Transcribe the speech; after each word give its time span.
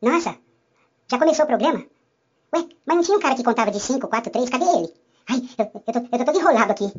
Nossa, 0.00 0.36
já 1.10 1.18
começou 1.18 1.44
o 1.44 1.48
programa? 1.48 1.84
Ué, 2.54 2.64
mas 2.86 2.96
não 2.96 3.02
tinha 3.02 3.16
um 3.16 3.20
cara 3.20 3.34
que 3.34 3.42
contava 3.42 3.70
de 3.70 3.80
5, 3.80 4.06
4, 4.06 4.30
3? 4.30 4.48
Cadê 4.48 4.64
ele? 4.64 4.94
Ai, 5.28 5.42
eu, 5.58 5.82
eu, 5.86 5.92
tô, 5.92 5.98
eu 5.98 6.18
tô 6.18 6.24
todo 6.24 6.38
enrolado 6.38 6.70
aqui. 6.70 6.92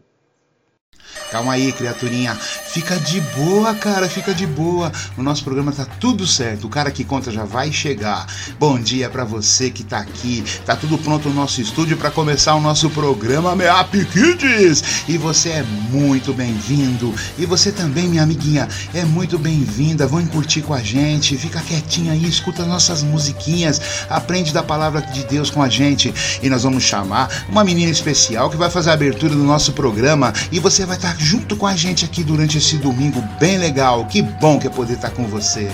Calma 1.32 1.54
aí, 1.54 1.72
criaturinha. 1.72 2.36
Fica 2.72 2.98
de 2.98 3.20
boa, 3.36 3.74
cara, 3.74 4.08
fica 4.08 4.32
de 4.32 4.46
boa. 4.46 4.92
O 5.18 5.24
nosso 5.24 5.44
programa 5.44 5.72
tá 5.72 5.86
tudo 5.86 6.28
certo. 6.28 6.68
O 6.68 6.70
cara 6.70 6.92
que 6.92 7.04
conta 7.04 7.32
já 7.32 7.44
vai 7.44 7.72
chegar. 7.72 8.28
Bom 8.60 8.80
dia 8.80 9.10
para 9.10 9.24
você 9.24 9.72
que 9.72 9.84
tá 9.84 9.98
aqui. 9.98 10.44
Tá 10.68 10.76
tudo 10.76 10.96
pronto 11.00 11.30
no 11.30 11.36
nosso 11.36 11.62
estúdio 11.62 11.98
para 11.98 12.12
começar 12.12 12.54
o 12.54 12.62
nosso 12.62 12.88
programa 12.92 13.56
Meap 13.56 13.92
Kids. 14.14 14.84
E 15.08 15.18
você 15.18 15.50
é 15.50 15.64
muito 15.64 16.32
bem-vindo. 16.32 17.12
E 17.40 17.46
você 17.48 17.72
também, 17.72 18.08
minha 18.08 18.22
amiguinha, 18.22 18.68
é 18.94 19.04
muito 19.04 19.40
bem-vinda. 19.40 20.06
Vão 20.06 20.24
curtir 20.28 20.62
com 20.62 20.76
a 20.76 20.84
gente. 20.84 21.36
Fica 21.38 21.62
quietinha 21.62 22.14
aí, 22.14 22.24
escuta 22.24 22.66
nossas 22.66 23.02
musiquinhas. 23.02 23.82
Aprende 24.08 24.54
da 24.54 24.62
palavra 24.62 25.02
de 25.02 25.24
Deus 25.24 25.50
com 25.50 25.64
a 25.64 25.70
gente. 25.70 26.14
E 26.44 26.48
nós 26.48 26.62
vamos 26.62 26.84
chamar 26.84 27.46
uma 27.50 27.64
menina 27.64 27.92
especial 27.92 28.48
que 28.48 28.58
vai 28.58 28.70
fazer 28.70 28.92
a 28.92 28.94
abertura 28.94 29.34
do 29.34 29.44
nosso 29.44 29.74
programa. 29.74 30.32
E 30.52 30.60
você 30.60 30.86
vai 30.86 30.98
estar 30.98 31.18
junto 31.18 31.56
com 31.56 31.66
a 31.66 31.76
gente 31.76 32.06
aqui 32.06 32.24
durante 32.24 32.59
esse 32.60 32.78
domingo 32.78 33.22
bem 33.40 33.58
legal. 33.58 34.06
Que 34.06 34.22
bom 34.22 34.60
que 34.60 34.68
é 34.68 34.70
poder 34.70 34.94
estar 34.94 35.12
com 35.12 35.26
você. 35.26 35.68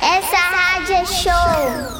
Essa 0.00 0.36
rádio 0.36 0.94
é 0.94 1.06
show. 1.06 1.98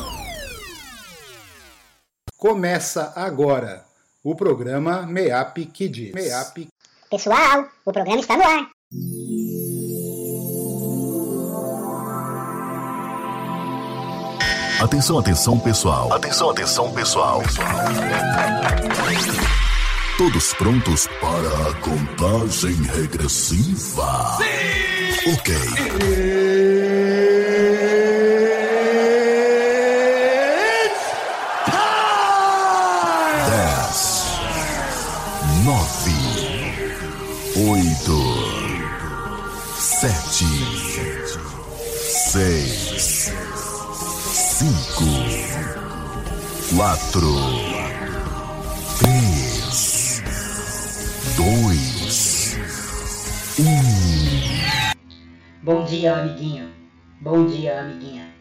Começa 2.36 3.12
agora 3.16 3.84
o 4.22 4.34
programa 4.34 5.02
Meap 5.02 5.58
Kids. 5.72 6.12
Meap. 6.12 6.68
Pessoal, 7.10 7.66
o 7.84 7.92
programa 7.92 8.20
está 8.20 8.36
no 8.36 8.42
ar. 8.42 8.68
Atenção, 14.80 15.18
atenção, 15.18 15.58
pessoal. 15.58 16.12
Atenção, 16.12 16.50
atenção, 16.50 16.92
pessoal. 16.92 17.42
Todos 20.18 20.52
prontos 20.54 21.06
para 21.20 21.70
a 21.70 21.74
contagem 21.74 22.74
regressiva? 22.92 24.36
Sim! 24.38 25.32
Ok. 25.32 25.54
Dez, 33.46 34.24
nove, 35.64 36.18
oito, 37.70 38.18
sete, 39.78 40.48
seis, 42.32 43.32
cinco, 44.32 45.06
quatro, 46.76 47.57
Bom 55.64 55.84
dia, 55.84 56.14
amiguinho. 56.14 56.72
Bom 57.20 57.44
dia, 57.44 57.80
amiguinha. 57.80 58.32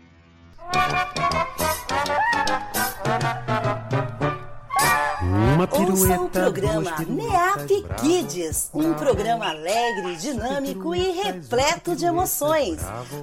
Uma 5.20 5.64
Ouça 5.64 5.82
o 5.82 5.86
pirueta, 5.88 6.40
programa 6.40 6.92
bravo, 6.92 7.68
Kids, 8.00 8.70
um 8.72 8.94
programa 8.94 9.50
alegre, 9.50 10.16
dinâmico 10.18 10.94
e 10.94 11.10
repleto 11.10 11.95
de 11.95 12.06
emoções. 12.06 12.80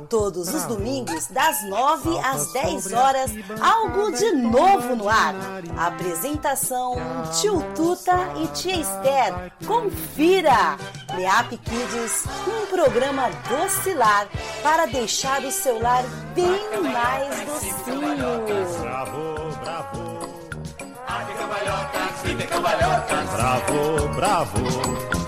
Todos 0.09 0.53
os 0.53 0.65
domingos, 0.65 1.29
das 1.29 1.63
9 1.69 2.19
às 2.19 2.53
10 2.53 2.93
horas, 2.93 3.31
algo 3.61 4.11
de 4.11 4.33
novo 4.33 4.97
no 4.97 5.09
ar. 5.09 5.33
Apresentação 5.77 6.97
Tio 7.41 7.63
Tuta 7.77 8.35
e 8.43 8.49
Tia 8.49 8.81
Esther. 8.81 9.53
Confira! 9.65 10.77
MEAP 11.17 11.59
Kids, 11.59 12.25
um 12.49 12.67
programa 12.67 13.31
docilar 13.49 14.29
para 14.63 14.87
deixar 14.87 15.43
o 15.45 15.51
seu 15.51 15.81
lar 15.81 16.03
bem 16.35 16.61
mais 16.83 17.41
docinho. 17.43 18.45
Bravo, 23.33 24.09
bravo. 24.15 24.59
Bom 24.59 25.25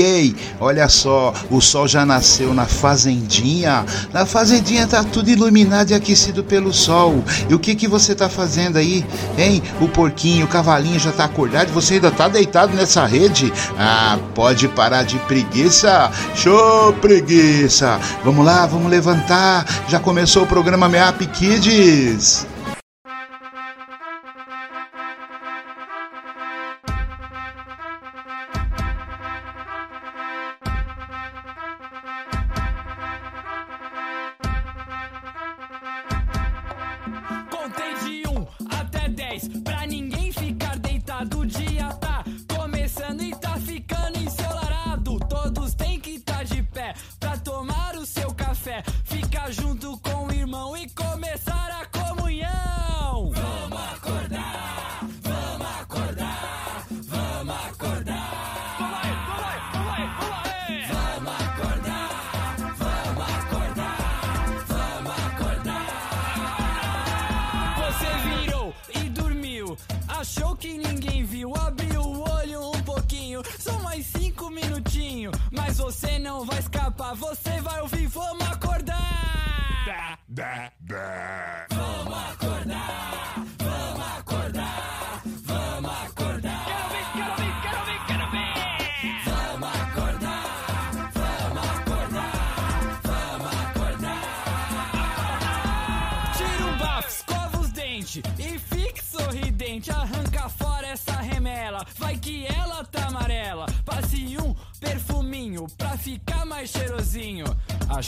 Ei, 0.00 0.36
olha 0.60 0.88
só, 0.88 1.32
o 1.50 1.60
sol 1.60 1.88
já 1.88 2.04
nasceu 2.04 2.52
na 2.52 2.66
fazendinha. 2.66 3.84
Na 4.12 4.26
fazendinha 4.26 4.86
tá 4.86 5.02
tudo 5.02 5.30
iluminado 5.30 5.90
e 5.90 5.94
aquecido 5.94 6.44
pelo 6.44 6.72
sol. 6.72 7.24
E 7.48 7.54
o 7.54 7.58
que 7.58 7.74
que 7.74 7.88
você 7.88 8.14
tá 8.14 8.28
fazendo 8.28 8.76
aí? 8.76 9.04
Hein? 9.38 9.62
O 9.80 9.88
porquinho, 9.88 10.46
o 10.46 10.48
cavalinho 10.48 10.98
já 10.98 11.12
tá 11.12 11.24
acordado 11.24 11.70
você 11.70 11.94
ainda 11.94 12.10
tá 12.10 12.28
deitado 12.28 12.74
nessa 12.76 13.06
rede? 13.06 13.52
Ah, 13.78 14.18
pode 14.34 14.68
parar 14.68 15.02
de 15.02 15.18
preguiça. 15.20 16.10
Show 16.34 16.92
preguiça. 16.94 17.98
Vamos 18.24 18.44
lá, 18.44 18.66
vamos 18.66 18.90
levantar. 18.90 19.64
Já 19.88 19.98
começou 19.98 20.42
o 20.42 20.46
programa 20.46 20.88
Meap 20.88 21.20
Kids. 21.32 22.46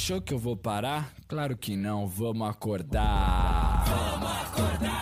Achou 0.02 0.20
que 0.20 0.34
eu 0.34 0.38
vou 0.38 0.56
parar? 0.56 1.12
Claro 1.28 1.56
que 1.56 1.76
não, 1.76 2.08
vamos 2.08 2.50
acordar. 2.50 3.84
Vamos 3.86 4.32
acordar. 4.32 5.01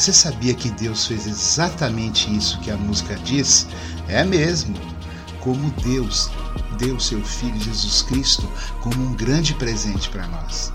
Você 0.00 0.14
sabia 0.14 0.54
que 0.54 0.70
Deus 0.70 1.06
fez 1.06 1.26
exatamente 1.26 2.34
isso 2.34 2.58
que 2.60 2.70
a 2.70 2.76
música 2.78 3.16
diz? 3.16 3.66
É 4.08 4.24
mesmo. 4.24 4.74
Como 5.40 5.70
Deus 5.72 6.30
deu 6.78 6.98
seu 6.98 7.22
Filho 7.22 7.60
Jesus 7.60 8.00
Cristo 8.00 8.50
como 8.80 8.98
um 8.98 9.12
grande 9.12 9.52
presente 9.52 10.08
para 10.08 10.26
nós. 10.28 10.72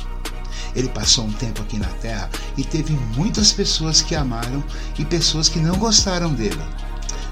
Ele 0.75 0.89
passou 0.89 1.25
um 1.25 1.31
tempo 1.31 1.63
aqui 1.63 1.79
na 1.79 1.87
Terra 1.87 2.29
e 2.55 2.63
teve 2.63 2.93
muitas 3.17 3.51
pessoas 3.51 3.99
que 3.99 4.13
amaram 4.13 4.63
e 4.99 5.03
pessoas 5.03 5.49
que 5.49 5.57
não 5.57 5.75
gostaram 5.79 6.31
dele. 6.31 6.61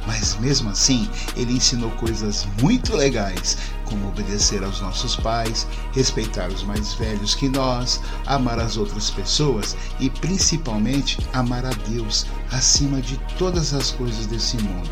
Mas 0.07 0.35
mesmo 0.39 0.71
assim, 0.71 1.07
ele 1.35 1.53
ensinou 1.53 1.91
coisas 1.91 2.47
muito 2.59 2.95
legais, 2.95 3.55
como 3.93 4.07
obedecer 4.07 4.63
aos 4.63 4.81
nossos 4.81 5.15
pais, 5.15 5.67
respeitar 5.91 6.49
os 6.49 6.63
mais 6.63 6.95
velhos 6.95 7.35
que 7.35 7.47
nós, 7.47 8.01
amar 8.25 8.57
as 8.59 8.75
outras 8.75 9.11
pessoas 9.11 9.77
e 9.99 10.09
principalmente 10.09 11.19
amar 11.31 11.63
a 11.63 11.69
Deus 11.87 12.25
acima 12.51 12.99
de 12.99 13.17
todas 13.37 13.71
as 13.71 13.91
coisas 13.91 14.25
desse 14.25 14.57
mundo. 14.57 14.89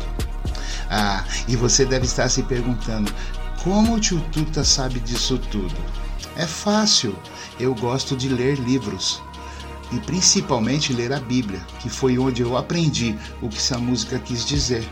Ah, 0.88 1.24
e 1.48 1.56
você 1.56 1.84
deve 1.84 2.06
estar 2.06 2.28
se 2.28 2.44
perguntando: 2.44 3.12
como 3.64 3.96
o 3.96 4.00
tio 4.00 4.20
Tuta 4.30 4.62
sabe 4.62 5.00
disso 5.00 5.36
tudo? 5.50 5.74
É 6.36 6.46
fácil, 6.46 7.16
eu 7.58 7.74
gosto 7.74 8.16
de 8.16 8.28
ler 8.28 8.56
livros 8.56 9.20
e 9.90 9.98
principalmente 9.98 10.92
ler 10.92 11.12
a 11.12 11.18
Bíblia, 11.18 11.60
que 11.80 11.90
foi 11.90 12.18
onde 12.18 12.42
eu 12.42 12.56
aprendi 12.56 13.18
o 13.42 13.48
que 13.48 13.58
essa 13.58 13.78
música 13.78 14.18
quis 14.20 14.46
dizer. 14.46 14.88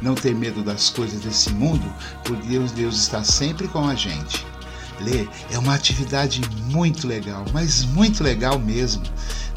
Não 0.00 0.14
ter 0.14 0.34
medo 0.34 0.62
das 0.62 0.88
coisas 0.88 1.20
desse 1.20 1.50
mundo, 1.52 1.92
porque 2.24 2.46
Deus, 2.48 2.72
Deus 2.72 2.96
está 2.96 3.22
sempre 3.22 3.68
com 3.68 3.86
a 3.86 3.94
gente. 3.94 4.46
Ler 5.00 5.28
é 5.50 5.58
uma 5.58 5.74
atividade 5.74 6.40
muito 6.66 7.06
legal, 7.06 7.44
mas 7.52 7.84
muito 7.84 8.22
legal 8.22 8.58
mesmo. 8.58 9.02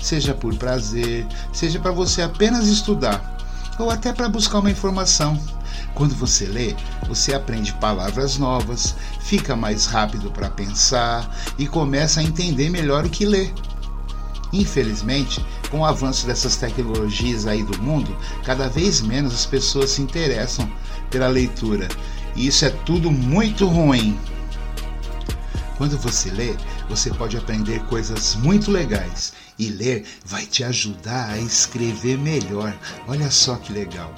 Seja 0.02 0.34
por 0.34 0.56
prazer, 0.56 1.26
seja 1.52 1.80
para 1.80 1.92
você 1.92 2.22
apenas 2.22 2.68
estudar, 2.68 3.38
ou 3.80 3.90
até 3.90 4.12
para 4.12 4.30
buscar 4.30 4.60
uma 4.60 4.72
informação. 4.72 5.40
Quando 5.94 6.16
você 6.16 6.46
lê, 6.46 6.76
você 7.08 7.34
aprende 7.34 7.74
palavras 7.76 8.38
novas, 8.38 8.96
fica 9.20 9.56
mais 9.56 9.86
rápido 9.86 10.32
para 10.32 10.50
pensar 10.50 11.30
e 11.58 11.68
começa 11.68 12.20
a 12.20 12.24
entender 12.24 12.70
melhor 12.70 13.06
o 13.06 13.10
que 13.10 13.26
lê. 13.26 13.52
Infelizmente, 14.54 15.44
com 15.72 15.80
o 15.80 15.86
avanço 15.86 16.28
dessas 16.28 16.56
tecnologias 16.56 17.48
aí 17.48 17.64
do 17.64 17.82
mundo, 17.82 18.16
cada 18.44 18.70
vez 18.70 19.02
menos 19.02 19.34
as 19.34 19.48
pessoas 19.48 19.90
se 19.90 20.02
interessam 20.02 20.72
pela 21.10 21.28
leitura. 21.28 21.90
E 22.36 22.46
isso 22.46 22.64
é 22.64 22.70
tudo 22.70 23.10
muito 23.10 23.68
ruim. 23.68 24.18
Quando 25.76 25.98
você 25.98 26.30
lê, 26.30 26.56
você 26.88 27.10
pode 27.10 27.36
aprender 27.36 27.84
coisas 27.86 28.36
muito 28.36 28.70
legais 28.70 29.34
e 29.58 29.70
ler 29.70 30.06
vai 30.24 30.46
te 30.46 30.64
ajudar 30.64 31.32
a 31.32 31.40
escrever 31.40 32.20
melhor. 32.20 32.78
Olha 33.08 33.32
só 33.32 33.56
que 33.56 33.74
legal. 33.74 34.14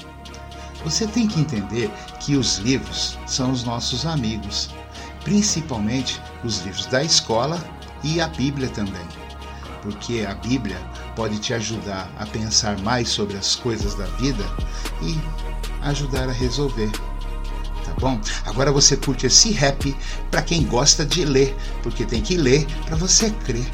Você 0.83 1.07
tem 1.07 1.27
que 1.27 1.39
entender 1.39 1.89
que 2.19 2.35
os 2.35 2.57
livros 2.57 3.17
são 3.25 3.51
os 3.51 3.63
nossos 3.63 4.05
amigos, 4.05 4.69
principalmente 5.23 6.21
os 6.43 6.59
livros 6.59 6.85
da 6.87 7.01
escola 7.01 7.57
e 8.03 8.19
a 8.19 8.27
Bíblia 8.27 8.67
também 8.69 9.24
porque 9.85 10.25
a 10.27 10.33
Bíblia 10.33 10.77
pode 11.15 11.37
te 11.37 11.53
ajudar 11.53 12.11
a 12.17 12.25
pensar 12.25 12.75
mais 12.79 13.07
sobre 13.07 13.37
as 13.37 13.55
coisas 13.55 13.93
da 13.93 14.05
vida 14.17 14.43
e 15.03 15.15
ajudar 15.83 16.27
a 16.27 16.31
resolver. 16.31 16.89
Tá 17.85 17.93
bom? 17.99 18.19
Agora 18.47 18.71
você 18.71 18.97
curte 18.97 19.27
esse 19.27 19.51
rap 19.51 19.95
para 20.31 20.41
quem 20.41 20.65
gosta 20.65 21.05
de 21.05 21.23
ler, 21.23 21.55
porque 21.83 22.03
tem 22.03 22.19
que 22.19 22.35
ler 22.35 22.65
para 22.87 22.95
você 22.95 23.29
crer. 23.29 23.69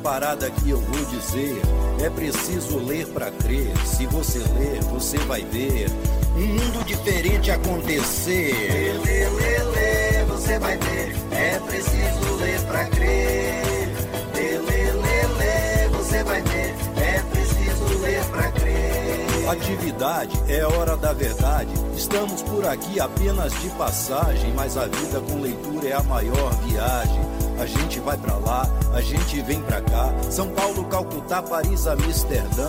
Parada 0.00 0.50
que 0.50 0.70
eu 0.70 0.80
vou 0.80 1.04
dizer. 1.06 1.60
É 2.02 2.10
preciso 2.10 2.78
ler 2.78 3.06
pra 3.08 3.30
crer. 3.30 3.76
Se 3.86 4.06
você 4.06 4.38
ler, 4.38 4.82
você 4.84 5.18
vai 5.18 5.42
ver 5.44 5.88
um 6.36 6.46
mundo 6.46 6.84
diferente 6.84 7.50
acontecer. 7.50 8.98
Lê, 9.04 9.28
lê, 9.28 9.58
lê, 9.62 10.24
você 10.24 10.58
vai 10.58 10.76
ver. 10.76 11.14
É 11.32 11.58
preciso 11.60 12.34
ler 12.40 12.60
pra 12.62 12.84
crer. 12.86 13.88
Lê, 14.34 14.58
lê, 14.58 14.92
lê, 14.92 15.26
lê, 15.38 15.88
você 15.88 16.24
vai 16.24 16.42
ver. 16.42 16.74
É 16.96 17.22
preciso 17.30 17.98
ler 18.00 18.24
pra 18.26 18.52
crer. 18.52 19.50
Atividade 19.50 20.40
é 20.48 20.64
hora 20.64 20.96
da 20.96 21.12
verdade. 21.12 21.72
Estamos 21.96 22.42
por 22.42 22.64
aqui 22.66 22.98
apenas 23.00 23.52
de 23.60 23.68
passagem, 23.70 24.52
mas 24.54 24.76
a 24.76 24.86
vida 24.86 25.20
com 25.20 25.40
leitura 25.40 25.88
é 25.88 25.92
a 25.92 26.02
maior 26.02 26.52
viagem. 26.62 27.29
A 27.60 27.66
gente 27.66 28.00
vai 28.00 28.16
pra 28.16 28.38
lá, 28.38 28.66
a 28.94 29.02
gente 29.02 29.42
vem 29.42 29.60
pra 29.60 29.82
cá. 29.82 30.14
São 30.30 30.48
Paulo, 30.48 30.82
Calcutá, 30.86 31.42
Paris, 31.42 31.86
Amsterdã. 31.86 32.68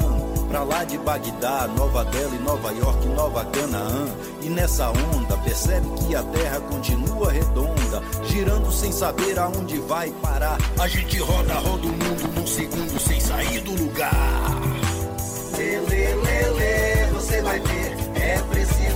Pra 0.50 0.63
lá 0.63 0.83
de 0.83 0.98
Bagdá, 0.98 1.65
Nova 1.77 2.03
Delhi, 2.03 2.38
Nova 2.39 2.74
York, 2.74 3.07
Nova 3.07 3.45
Canaã. 3.45 4.05
E 4.41 4.50
nessa 4.50 4.89
onda, 4.89 5.38
percebe 5.38 5.88
que 6.05 6.13
a 6.13 6.21
terra 6.24 6.60
continua 6.60 7.31
redonda, 7.31 8.03
girando 8.25 8.69
sem 8.69 8.91
saber 8.91 9.39
aonde 9.39 9.79
vai 9.79 10.12
parar. 10.21 10.57
A 10.77 10.89
gente 10.89 11.17
roda, 11.19 11.53
roda 11.53 11.88
o 11.88 11.91
mundo 11.91 12.36
num 12.36 12.45
segundo 12.45 13.00
sem 13.00 13.17
sair 13.21 13.62
do 13.62 13.71
lugar. 13.81 14.12
Lê, 15.57 15.79
lê, 15.79 16.15
lê, 16.15 16.50
lê, 16.50 17.05
você 17.13 17.41
vai 17.41 17.62
ver. 17.62 17.95
É 18.21 18.39
preciso 18.50 18.90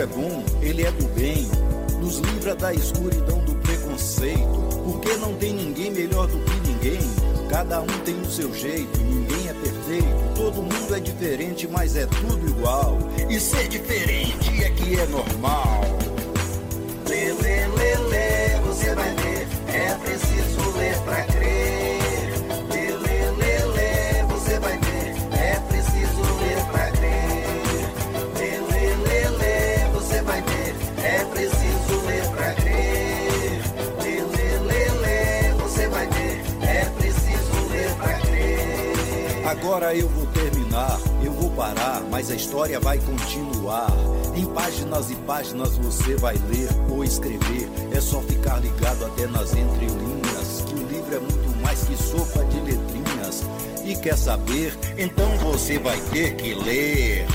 é 0.00 0.06
bom, 0.06 0.42
ele 0.62 0.82
é 0.82 0.90
do 0.92 1.06
bem, 1.08 1.46
nos 2.00 2.18
livra 2.18 2.54
da 2.54 2.72
escuridão 2.72 3.38
do 3.44 3.54
preconceito. 3.56 4.70
Porque 4.84 5.14
não 5.18 5.34
tem 5.34 5.52
ninguém 5.52 5.90
melhor 5.90 6.26
do 6.26 6.38
que 6.38 6.68
ninguém. 6.68 7.00
Cada 7.50 7.82
um 7.82 7.86
tem 8.04 8.18
o 8.18 8.30
seu 8.30 8.54
jeito, 8.54 8.98
ninguém 8.98 9.48
é 9.48 9.52
perfeito. 9.52 10.34
Todo 10.34 10.62
mundo 10.62 10.94
é 10.94 11.00
diferente, 11.00 11.68
mas 11.68 11.96
é 11.96 12.06
tudo 12.06 12.48
igual. 12.48 12.96
E 13.28 13.38
ser 13.38 13.68
diferente 13.68 14.64
é 14.64 14.70
que 14.70 14.98
é 14.98 15.06
normal. 15.06 15.89
Agora 39.70 39.94
eu 39.94 40.08
vou 40.08 40.26
terminar, 40.26 40.98
eu 41.22 41.30
vou 41.32 41.48
parar, 41.52 42.02
mas 42.10 42.28
a 42.28 42.34
história 42.34 42.80
vai 42.80 42.98
continuar. 42.98 43.86
Em 44.34 44.44
páginas 44.46 45.12
e 45.12 45.14
páginas 45.14 45.78
você 45.78 46.16
vai 46.16 46.34
ler 46.48 46.68
ou 46.90 47.04
escrever. 47.04 47.70
É 47.92 48.00
só 48.00 48.20
ficar 48.20 48.58
ligado 48.58 49.06
até 49.06 49.28
nas 49.28 49.54
entrelinhas. 49.54 50.64
Que 50.66 50.74
o 50.74 50.86
livro 50.88 51.14
é 51.14 51.20
muito 51.20 51.62
mais 51.62 51.84
que 51.84 51.96
sopa 51.96 52.44
de 52.46 52.58
letrinhas. 52.62 53.44
E 53.84 53.94
quer 53.94 54.18
saber? 54.18 54.76
Então 54.98 55.28
você 55.36 55.78
vai 55.78 56.00
ter 56.10 56.34
que 56.34 56.52
ler. 56.52 57.28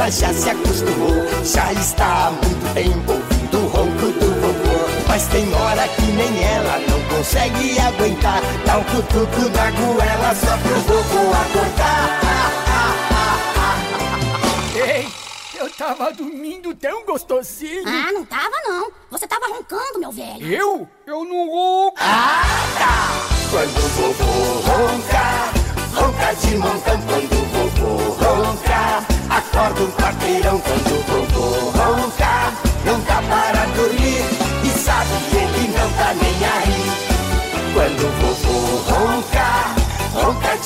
Ela 0.00 0.10
já 0.10 0.32
se 0.32 0.48
acostumou. 0.48 1.14
Já 1.44 1.72
está 1.74 2.28
há 2.28 2.30
muito 2.30 2.74
tempo 2.74 3.12
ouvindo 3.12 3.58
o 3.58 3.68
ronco 3.68 4.06
do 4.18 4.40
vovô. 4.40 4.88
Mas 5.06 5.26
tem 5.26 5.52
hora 5.54 5.86
que 5.88 6.02
nem 6.02 6.42
ela 6.42 6.78
não 6.88 7.16
consegue 7.16 7.78
aguentar. 7.78 8.40
Dá 8.64 8.78
um 8.78 8.84
cutuco 8.84 9.48
na 9.50 9.70
goela 9.72 10.34
só 10.34 10.56
pro 10.56 10.80
vovô 10.80 11.32
acordar. 11.34 12.20
Ei, 14.88 15.06
eu 15.54 15.68
tava 15.70 16.10
dormindo 16.12 16.74
tão 16.74 17.04
gostosinho. 17.04 17.86
Ah, 17.86 18.10
não 18.12 18.24
tava 18.24 18.56
não. 18.66 18.90
Você 19.10 19.26
tava 19.26 19.48
roncando, 19.48 19.98
meu 19.98 20.10
velho. 20.10 20.46
Eu? 20.46 20.88
Eu 21.06 21.24
não 21.26 21.50
ronco. 21.50 21.96
Ah, 22.00 22.42
tá! 22.78 23.10
Quando 23.50 23.76
o 23.76 23.88
vovô 23.88 24.60
ronca, 24.66 25.52
ronca 25.94 26.34
de 26.36 26.56
montão. 26.56 27.00
Quando 27.02 27.49
o 28.30 28.36
vovô 28.36 28.42
ronca, 28.42 29.04
acorda 29.28 29.82
um 29.82 29.90
quarteirão. 29.92 30.60
Quando 30.60 30.92
o 30.92 31.02
vovô 31.02 31.70
ronca, 31.70 32.52
não 32.84 33.00
dá 33.00 33.22
para 33.22 33.66
dormir. 33.74 34.24
E 34.64 34.68
sabe, 34.78 35.10
ele 35.32 35.68
não 35.76 35.90
tá 35.92 36.14
nem 36.14 36.44
aí. 36.44 36.80
Quando 37.74 38.02
o 38.06 38.12
vovô 38.20 38.58
ronca, 38.94 39.70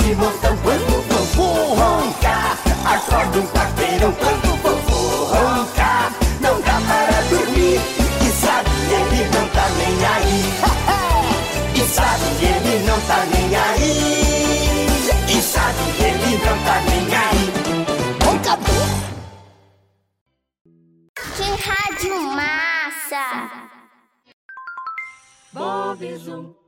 de 0.02 0.14
montão. 0.14 0.56
Quando 0.62 0.98
o 0.98 1.02
vovô 1.02 1.74
ronca, 1.74 2.58
acorda 2.84 3.38
um 3.38 3.46
quarteirão. 3.48 4.12
Quando 4.12 4.52
o 4.52 4.56
rádio 21.94 22.20
massa! 22.20 23.70
Bob 25.52 26.16
Zoom. 26.16 26.63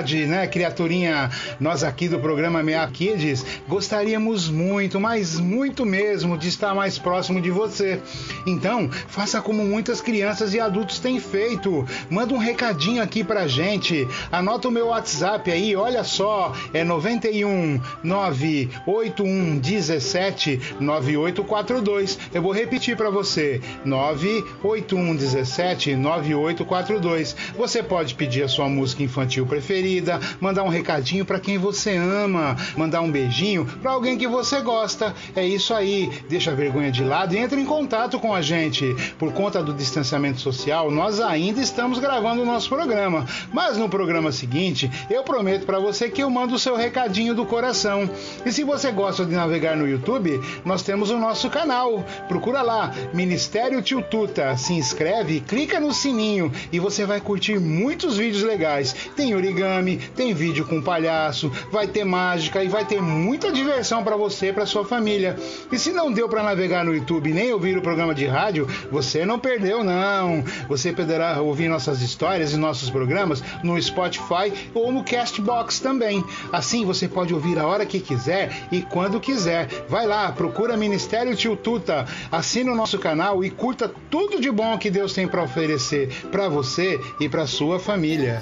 Verdade, 0.00 0.26
né, 0.26 0.46
criaturinha? 0.46 1.30
Nós 1.58 1.84
aqui 1.84 2.08
do 2.08 2.18
programa 2.18 2.62
Mea 2.62 2.86
Kids 2.88 3.44
gostaríamos 3.68 4.48
muito, 4.48 4.98
mas 4.98 5.38
muito 5.38 5.84
mesmo, 5.84 6.38
de 6.38 6.48
estar 6.48 6.74
mais 6.74 6.98
próximo 6.98 7.40
de 7.40 7.50
você. 7.50 8.00
Então, 8.46 8.90
faça 9.08 9.40
como 9.40 9.64
muitas 9.64 10.00
crianças 10.00 10.54
e 10.54 10.60
adultos 10.60 10.98
têm 10.98 11.20
feito. 11.20 11.86
Manda 12.08 12.34
um 12.34 12.38
recadinho 12.38 13.02
aqui 13.02 13.22
pra 13.22 13.46
gente. 13.46 14.06
Anota 14.30 14.68
o 14.68 14.70
meu 14.70 14.88
WhatsApp 14.88 15.50
aí, 15.50 15.76
olha 15.76 16.04
só, 16.04 16.52
é 16.72 16.84
91 16.84 17.80
981 18.02 19.58
17 19.58 20.60
9842. 20.80 22.18
Eu 22.32 22.42
vou 22.42 22.52
repetir 22.52 22.96
pra 22.96 23.10
você: 23.10 23.60
981 23.84 25.16
17 25.16 25.96
9842. 25.96 27.36
Você 27.56 27.82
pode 27.82 28.14
pedir 28.14 28.42
a 28.42 28.48
sua 28.48 28.68
música 28.68 29.02
infantil 29.02 29.46
preferida, 29.46 30.20
mandar 30.40 30.62
um 30.64 30.68
recadinho 30.68 31.24
para 31.24 31.40
quem 31.40 31.58
você 31.58 31.96
ama, 31.96 32.56
mandar 32.76 33.00
um 33.00 33.10
beijinho 33.10 33.64
para 33.82 33.92
alguém 33.92 34.16
que 34.16 34.26
você 34.26 34.60
gosta. 34.60 35.14
É 35.34 35.44
isso 35.44 35.74
aí. 35.74 36.10
Deixa 36.28 36.52
a 36.52 36.54
vergonha 36.54 36.90
de 36.90 37.04
lado 37.04 37.34
e 37.34 37.38
entre 37.38 37.60
em 37.60 37.64
contato 37.64 38.18
com 38.18 38.29
a 38.34 38.42
gente. 38.42 38.94
Por 39.18 39.32
conta 39.32 39.62
do 39.62 39.72
distanciamento 39.72 40.40
social, 40.40 40.90
nós 40.90 41.20
ainda 41.20 41.60
estamos 41.60 41.98
gravando 41.98 42.42
o 42.42 42.46
nosso 42.46 42.68
programa, 42.68 43.26
mas 43.52 43.76
no 43.76 43.88
programa 43.88 44.32
seguinte, 44.32 44.90
eu 45.10 45.22
prometo 45.22 45.66
para 45.66 45.78
você 45.78 46.08
que 46.08 46.22
eu 46.22 46.30
mando 46.30 46.54
o 46.54 46.58
seu 46.58 46.76
recadinho 46.76 47.34
do 47.34 47.46
coração. 47.46 48.08
E 48.44 48.52
se 48.52 48.64
você 48.64 48.90
gosta 48.90 49.24
de 49.24 49.34
navegar 49.34 49.76
no 49.76 49.88
YouTube, 49.88 50.40
nós 50.64 50.82
temos 50.82 51.10
o 51.10 51.18
nosso 51.18 51.50
canal. 51.50 52.04
Procura 52.28 52.62
lá, 52.62 52.92
Ministério 53.12 53.82
Tio 53.82 54.02
Tuta. 54.02 54.56
Se 54.56 54.72
inscreve, 54.72 55.40
clica 55.40 55.80
no 55.80 55.92
sininho 55.92 56.52
e 56.72 56.78
você 56.78 57.04
vai 57.04 57.20
curtir 57.20 57.58
muitos 57.58 58.16
vídeos 58.16 58.42
legais. 58.42 58.94
Tem 59.16 59.34
origami, 59.34 59.98
tem 60.14 60.34
vídeo 60.34 60.66
com 60.66 60.82
palhaço, 60.82 61.50
vai 61.70 61.86
ter 61.86 62.04
mágica 62.04 62.62
e 62.62 62.68
vai 62.68 62.84
ter 62.84 63.00
muita 63.00 63.52
diversão 63.52 64.02
para 64.02 64.16
você 64.16 64.48
e 64.48 64.52
para 64.52 64.66
sua 64.66 64.84
família. 64.84 65.36
E 65.70 65.78
se 65.78 65.92
não 65.92 66.12
deu 66.12 66.28
para 66.28 66.42
navegar 66.42 66.84
no 66.84 66.94
YouTube 66.94 67.32
nem 67.32 67.52
ouvir 67.52 67.76
o 67.76 67.82
programa 67.82 68.14
de 68.14 68.19
rádio, 68.26 68.66
você 68.90 69.24
não 69.24 69.38
perdeu 69.38 69.84
não. 69.84 70.42
Você 70.68 70.92
poderá 70.92 71.40
ouvir 71.40 71.68
nossas 71.68 72.02
histórias 72.02 72.52
e 72.52 72.56
nossos 72.56 72.90
programas 72.90 73.42
no 73.62 73.80
Spotify 73.80 74.52
ou 74.74 74.92
no 74.92 75.04
Castbox 75.04 75.80
também. 75.80 76.24
Assim 76.52 76.84
você 76.84 77.08
pode 77.08 77.34
ouvir 77.34 77.58
a 77.58 77.66
hora 77.66 77.86
que 77.86 78.00
quiser 78.00 78.50
e 78.70 78.82
quando 78.82 79.20
quiser. 79.20 79.68
Vai 79.88 80.06
lá, 80.06 80.30
procura 80.32 80.76
Ministério 80.76 81.36
Tio 81.36 81.56
Tuta, 81.56 82.06
assina 82.30 82.72
o 82.72 82.76
nosso 82.76 82.98
canal 82.98 83.44
e 83.44 83.50
curta 83.50 83.90
tudo 84.10 84.40
de 84.40 84.50
bom 84.50 84.76
que 84.78 84.90
Deus 84.90 85.12
tem 85.12 85.26
para 85.26 85.42
oferecer 85.42 86.08
para 86.30 86.48
você 86.48 87.00
e 87.18 87.28
para 87.28 87.46
sua 87.46 87.78
família. 87.78 88.40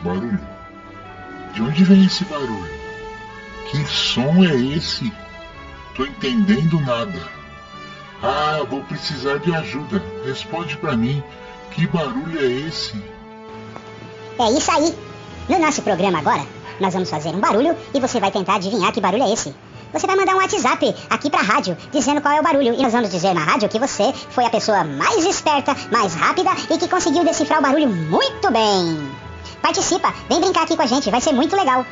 Barulho? 0.00 0.40
De 1.54 1.62
onde 1.62 1.84
vem 1.84 2.04
esse 2.04 2.24
barulho? 2.24 2.70
Que 3.70 3.84
som 3.86 4.44
é 4.44 4.54
esse? 4.54 5.12
Tô 5.96 6.04
entendendo 6.04 6.80
nada. 6.80 7.20
Ah, 8.22 8.64
vou 8.68 8.82
precisar 8.82 9.38
de 9.38 9.54
ajuda. 9.54 10.02
Responde 10.24 10.76
pra 10.76 10.96
mim. 10.96 11.22
Que 11.70 11.86
barulho 11.86 12.38
é 12.38 12.68
esse? 12.68 12.94
É 14.38 14.50
isso 14.52 14.70
aí. 14.70 14.94
No 15.48 15.58
nosso 15.58 15.82
programa 15.82 16.18
agora, 16.18 16.44
nós 16.80 16.92
vamos 16.92 17.10
fazer 17.10 17.30
um 17.30 17.40
barulho 17.40 17.76
e 17.94 18.00
você 18.00 18.20
vai 18.20 18.30
tentar 18.30 18.56
adivinhar 18.56 18.92
que 18.92 19.00
barulho 19.00 19.24
é 19.24 19.32
esse. 19.32 19.54
Você 19.92 20.06
vai 20.06 20.16
mandar 20.16 20.34
um 20.34 20.38
WhatsApp 20.38 20.94
aqui 21.08 21.28
pra 21.28 21.40
rádio 21.40 21.76
dizendo 21.90 22.20
qual 22.20 22.34
é 22.34 22.40
o 22.40 22.42
barulho 22.42 22.74
e 22.74 22.82
nós 22.82 22.92
vamos 22.92 23.10
dizer 23.10 23.34
na 23.34 23.42
rádio 23.42 23.68
que 23.68 23.78
você 23.78 24.12
foi 24.30 24.44
a 24.44 24.50
pessoa 24.50 24.84
mais 24.84 25.24
esperta, 25.24 25.76
mais 25.90 26.14
rápida 26.14 26.50
e 26.70 26.78
que 26.78 26.88
conseguiu 26.88 27.24
decifrar 27.24 27.58
o 27.58 27.62
barulho 27.62 27.88
muito 27.88 28.50
bem. 28.52 29.10
Participa, 29.62 30.14
vem 30.28 30.40
brincar 30.40 30.62
aqui 30.62 30.76
com 30.76 30.82
a 30.82 30.86
gente, 30.86 31.10
vai 31.10 31.20
ser 31.20 31.32
muito 31.32 31.54
legal. 31.56 31.84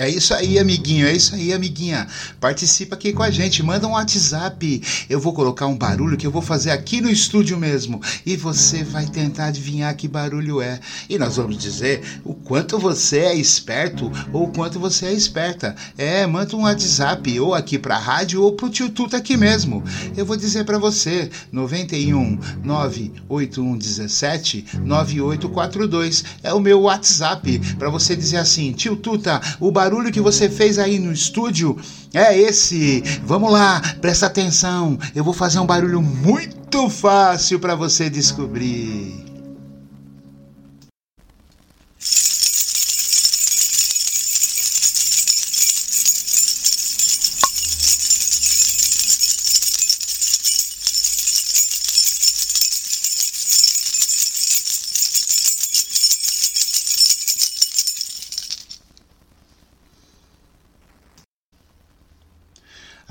É 0.00 0.08
isso 0.08 0.32
aí, 0.32 0.58
amiguinho, 0.58 1.06
é 1.06 1.12
isso 1.12 1.34
aí, 1.34 1.52
amiguinha. 1.52 2.06
Participa 2.40 2.94
aqui 2.94 3.12
com 3.12 3.22
a 3.22 3.30
gente, 3.30 3.62
manda 3.62 3.86
um 3.86 3.90
WhatsApp. 3.90 4.82
Eu 5.10 5.20
vou 5.20 5.34
colocar 5.34 5.66
um 5.66 5.76
barulho 5.76 6.16
que 6.16 6.26
eu 6.26 6.30
vou 6.30 6.40
fazer 6.40 6.70
aqui 6.70 7.02
no 7.02 7.10
estúdio 7.10 7.58
mesmo. 7.58 8.00
E 8.24 8.34
você 8.34 8.82
vai 8.82 9.04
tentar 9.04 9.48
adivinhar 9.48 9.94
que 9.94 10.08
barulho 10.08 10.62
é. 10.62 10.80
E 11.06 11.18
nós 11.18 11.36
vamos 11.36 11.58
dizer 11.58 12.00
o 12.24 12.32
quanto 12.32 12.78
você 12.78 13.18
é 13.18 13.34
esperto 13.34 14.10
ou 14.32 14.44
o 14.44 14.48
quanto 14.50 14.80
você 14.80 15.04
é 15.04 15.12
esperta. 15.12 15.76
É, 15.98 16.26
manda 16.26 16.56
um 16.56 16.62
WhatsApp 16.62 17.38
ou 17.38 17.54
aqui 17.54 17.78
pra 17.78 17.98
rádio 17.98 18.42
ou 18.42 18.52
pro 18.54 18.70
tio 18.70 18.88
Tuta 18.88 19.18
aqui 19.18 19.36
mesmo. 19.36 19.84
Eu 20.16 20.24
vou 20.24 20.34
dizer 20.38 20.64
para 20.64 20.78
você, 20.78 21.28
91 21.52 22.38
981 22.64 23.76
17 23.76 24.64
9842 24.82 26.24
é 26.42 26.54
o 26.54 26.58
meu 26.58 26.80
WhatsApp 26.80 27.58
para 27.78 27.90
você 27.90 28.16
dizer 28.16 28.38
assim, 28.38 28.72
tio 28.72 28.96
Tuta, 28.96 29.38
o 29.60 29.70
barulho 29.70 29.89
que 30.12 30.20
você 30.20 30.48
fez 30.48 30.78
aí 30.78 30.98
no 30.98 31.12
estúdio 31.12 31.76
é 32.12 32.36
esse. 32.36 33.02
Vamos 33.24 33.52
lá, 33.52 33.80
presta 34.00 34.26
atenção. 34.26 34.98
Eu 35.14 35.24
vou 35.24 35.34
fazer 35.34 35.58
um 35.58 35.66
barulho 35.66 36.00
muito 36.00 36.88
fácil 36.88 37.58
para 37.58 37.74
você 37.74 38.08
descobrir. 38.08 39.29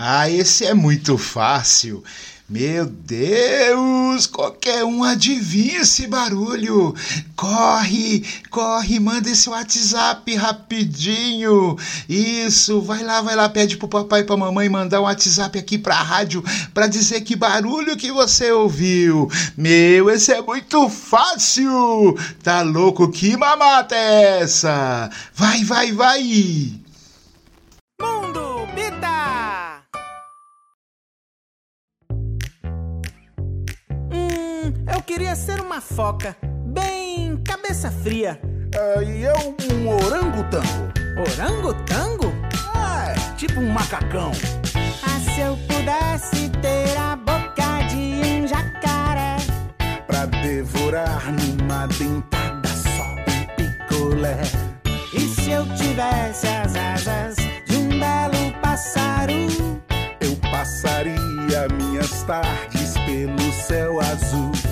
Ah, 0.01 0.29
esse 0.29 0.65
é 0.65 0.73
muito 0.73 1.17
fácil. 1.17 2.01
Meu 2.47 2.85
Deus, 2.85 4.25
qualquer 4.27 4.85
um 4.85 5.03
adivinha 5.03 5.81
esse 5.81 6.07
barulho. 6.07 6.95
Corre, 7.35 8.25
corre, 8.49 8.97
manda 8.97 9.29
esse 9.29 9.49
WhatsApp 9.49 10.33
rapidinho. 10.35 11.77
Isso, 12.07 12.81
vai 12.81 13.03
lá, 13.03 13.21
vai 13.21 13.35
lá, 13.35 13.49
pede 13.49 13.75
pro 13.75 13.89
papai 13.89 14.21
e 14.21 14.23
pra 14.23 14.37
mamãe 14.37 14.69
mandar 14.69 15.01
um 15.01 15.03
WhatsApp 15.03 15.59
aqui 15.59 15.77
pra 15.77 16.01
rádio 16.01 16.41
pra 16.73 16.87
dizer 16.87 17.19
que 17.19 17.35
barulho 17.35 17.97
que 17.97 18.09
você 18.09 18.53
ouviu. 18.53 19.29
Meu, 19.57 20.09
esse 20.09 20.31
é 20.31 20.41
muito 20.41 20.87
fácil. 20.87 22.17
Tá 22.41 22.61
louco? 22.61 23.11
Que 23.11 23.35
mamata 23.35 23.95
é 23.95 24.39
essa? 24.43 25.09
Vai, 25.35 25.65
vai, 25.65 25.91
vai. 25.91 26.88
Queria 35.09 35.35
ser 35.35 35.59
uma 35.59 35.81
foca, 35.81 36.37
bem 36.67 37.35
cabeça 37.37 37.89
fria. 37.89 38.39
e 39.03 39.23
eu 39.23 39.55
um 39.73 39.87
orangotango. 39.87 40.93
Orangotango? 41.17 42.31
É, 42.75 43.35
tipo 43.35 43.59
um 43.59 43.71
macacão. 43.71 44.31
Ah, 45.01 45.19
se 45.19 45.41
eu 45.41 45.57
pudesse 45.67 46.49
ter 46.61 46.95
a 46.95 47.15
boca 47.15 47.87
de 47.89 47.95
um 47.97 48.47
jacaré. 48.47 49.37
Pra 50.05 50.27
devorar 50.27 51.23
numa 51.31 51.87
dentada 51.87 52.69
só 52.69 53.03
um 53.03 53.55
picolé. 53.55 54.41
E 55.11 55.21
se 55.21 55.49
eu 55.49 55.65
tivesse 55.75 56.47
as 56.47 56.75
asas 56.75 57.35
de 57.65 57.77
um 57.77 57.89
belo 57.89 58.61
pássaro? 58.61 59.33
Eu 60.21 60.35
passaria 60.51 61.67
minhas 61.79 62.21
tardes 62.25 62.93
pelo 63.07 63.51
céu 63.51 63.99
azul. 64.01 64.68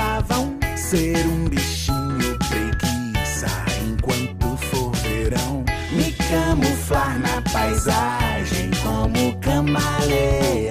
Pavão. 0.00 0.56
Ser 0.76 1.26
um 1.26 1.44
bichinho 1.44 2.38
preguiça 2.48 3.48
enquanto 3.86 4.56
for 4.56 4.92
verão. 4.96 5.62
Me 5.92 6.12
camuflar 6.12 7.18
na 7.18 7.42
paisagem 7.52 8.70
como 8.82 9.38
camaleão. 9.40 10.69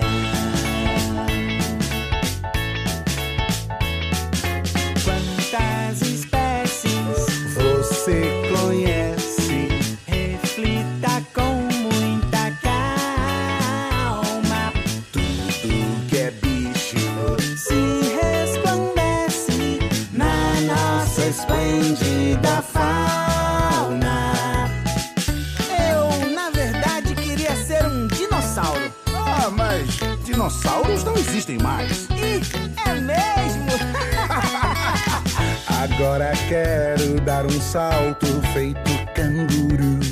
Existem 31.49 31.57
mais. 31.57 32.07
Ih, 32.11 32.41
é 32.85 32.93
mesmo? 32.95 33.69
Agora 35.81 36.31
quero 36.47 37.19
dar 37.21 37.45
um 37.45 37.61
salto 37.61 38.27
feito 38.53 38.91
canguru. 39.15 40.08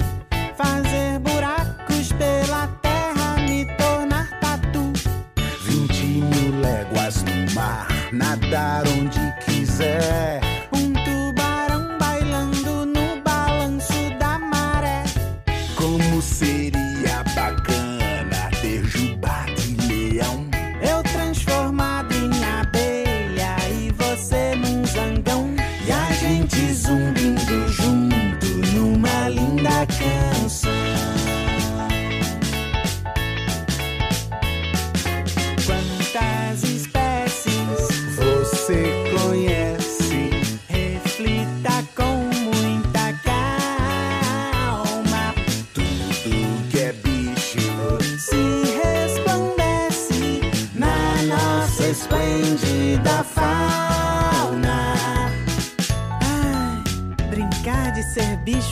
Gente 26.37 26.73
zumbindo 26.73 27.67
junto 27.69 28.47
numa 28.75 29.29
linda 29.29 29.85
canção. 29.87 30.66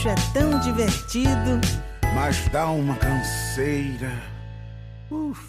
Bicho 0.06 0.08
é 0.08 0.14
tão 0.32 0.60
divertido. 0.60 1.60
Mas 2.14 2.48
dá 2.48 2.68
uma 2.68 2.94
canseira. 2.96 4.12
Ufa. 5.10 5.45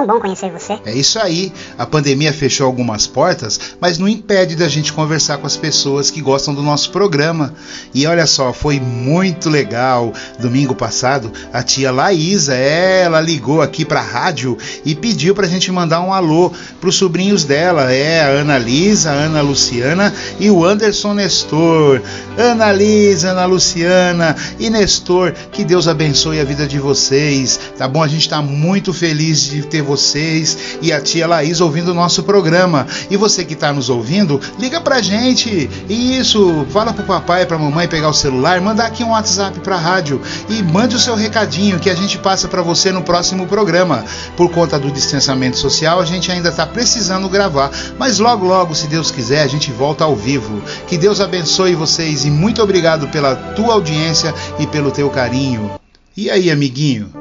Tão 0.00 0.06
bom 0.06 0.20
conhecer 0.20 0.50
você. 0.50 0.78
É 0.84 0.94
isso 0.94 1.18
aí. 1.18 1.52
A 1.76 1.84
pandemia 1.84 2.32
fechou 2.32 2.66
algumas 2.66 3.06
portas, 3.06 3.60
mas 3.80 3.98
não 3.98 4.08
impede 4.08 4.56
da 4.56 4.68
gente 4.68 4.92
conversar 4.92 5.38
com 5.38 5.46
as 5.46 5.56
pessoas 5.56 6.10
que 6.10 6.20
gostam 6.20 6.54
do 6.54 6.62
nosso 6.62 6.90
programa. 6.90 7.54
E 7.92 8.06
olha 8.06 8.26
só, 8.26 8.52
foi 8.52 8.80
muito 8.80 9.50
legal. 9.50 10.12
Domingo 10.38 10.74
passado, 10.74 11.30
a 11.52 11.62
tia 11.62 11.90
Laísa, 11.90 12.54
ela 12.54 13.20
ligou 13.20 13.60
aqui 13.60 13.84
pra 13.84 14.00
rádio 14.00 14.56
e 14.84 14.94
pediu 14.94 15.34
pra 15.34 15.46
gente 15.46 15.70
mandar 15.70 16.00
um 16.00 16.12
alô 16.12 16.52
pros 16.80 16.96
sobrinhos 16.96 17.44
dela. 17.44 17.92
É 17.92 18.22
a 18.22 18.28
Ana 18.28 18.58
Lisa, 18.58 19.10
a 19.10 19.14
Ana 19.14 19.40
Luciana 19.42 20.12
e 20.38 20.50
o 20.50 20.64
Anderson 20.64 21.14
Nestor. 21.14 22.00
Ana 22.36 22.72
Lisa, 22.72 23.30
Ana 23.30 23.44
Luciana 23.44 24.34
e 24.58 24.70
Nestor, 24.70 25.32
que 25.52 25.64
Deus 25.64 25.86
abençoe 25.86 26.40
a 26.40 26.44
vida 26.44 26.66
de 26.66 26.78
vocês. 26.78 27.60
Tá 27.76 27.86
bom? 27.86 28.02
A 28.02 28.08
gente 28.08 28.28
tá 28.28 28.40
muito 28.40 28.92
feliz 28.92 29.42
de 29.42 29.62
ter 29.62 29.82
vocês 29.82 30.78
e 30.80 30.92
a 30.92 31.00
tia 31.00 31.26
Laís 31.26 31.60
ouvindo 31.60 31.90
o 31.90 31.94
nosso 31.94 32.22
programa. 32.22 32.86
E 33.10 33.16
você 33.16 33.44
que 33.44 33.54
está 33.54 33.72
nos 33.72 33.90
ouvindo, 33.90 34.40
liga 34.58 34.80
pra 34.80 35.02
gente. 35.02 35.68
Isso, 35.88 36.66
fala 36.70 36.92
pro 36.92 37.04
papai, 37.04 37.44
pra 37.44 37.58
mamãe 37.58 37.86
pegar 37.86 38.08
o 38.08 38.14
celular, 38.14 38.60
mandar 38.60 38.86
aqui 38.86 39.04
um 39.04 39.10
WhatsApp 39.10 39.60
pra 39.60 39.76
rádio 39.76 40.20
e 40.48 40.62
mande 40.62 40.96
o 40.96 40.98
seu 40.98 41.14
recadinho 41.14 41.78
que 41.78 41.90
a 41.90 41.94
gente 41.94 42.18
passa 42.18 42.48
para 42.48 42.62
você 42.62 42.90
no 42.90 43.02
próximo 43.02 43.46
programa. 43.46 44.04
Por 44.36 44.50
conta 44.50 44.78
do 44.78 44.90
distanciamento 44.90 45.58
social, 45.58 46.00
a 46.00 46.04
gente 46.04 46.30
ainda 46.30 46.48
está 46.48 46.66
precisando 46.72 47.28
gravar, 47.28 47.70
mas 47.98 48.18
logo 48.18 48.46
logo, 48.46 48.74
se 48.74 48.86
Deus 48.86 49.10
quiser, 49.10 49.42
a 49.42 49.48
gente 49.48 49.70
volta 49.70 50.04
ao 50.04 50.16
vivo. 50.16 50.62
Que 50.86 50.96
Deus 50.96 51.20
abençoe 51.20 51.74
vocês 51.74 52.24
e 52.24 52.30
muito 52.30 52.62
obrigado 52.62 53.08
pela 53.08 53.34
tua 53.34 53.74
audiência 53.74 54.34
e 54.58 54.66
pelo 54.66 54.90
teu 54.90 55.10
carinho. 55.10 55.70
E 56.16 56.30
aí, 56.30 56.50
amiguinho? 56.50 57.12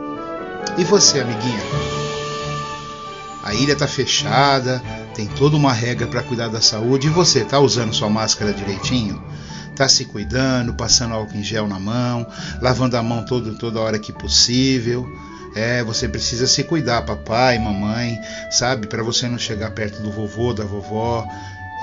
E 0.77 0.83
você, 0.83 1.19
amiguinha? 1.19 1.59
A 3.43 3.53
ilha 3.53 3.75
tá 3.75 3.87
fechada, 3.87 4.81
tem 5.15 5.25
toda 5.25 5.55
uma 5.55 5.73
regra 5.73 6.07
para 6.07 6.21
cuidar 6.21 6.49
da 6.49 6.61
saúde. 6.61 7.07
E 7.07 7.09
você, 7.09 7.43
tá 7.43 7.59
usando 7.59 7.93
sua 7.93 8.09
máscara 8.09 8.53
direitinho? 8.53 9.21
Tá 9.75 9.87
se 9.87 10.05
cuidando, 10.05 10.73
passando 10.73 11.13
álcool 11.13 11.37
em 11.37 11.43
gel 11.43 11.67
na 11.67 11.79
mão, 11.79 12.27
lavando 12.61 12.97
a 12.97 13.03
mão 13.03 13.25
todo, 13.25 13.55
toda 13.55 13.79
hora 13.79 13.97
que 13.97 14.11
possível. 14.11 15.07
É, 15.55 15.83
você 15.83 16.07
precisa 16.07 16.47
se 16.47 16.63
cuidar, 16.63 17.01
papai, 17.01 17.57
mamãe, 17.57 18.19
sabe? 18.51 18.87
Para 18.87 19.03
você 19.03 19.27
não 19.27 19.37
chegar 19.37 19.71
perto 19.71 20.01
do 20.01 20.11
vovô, 20.11 20.53
da 20.53 20.63
vovó 20.63 21.27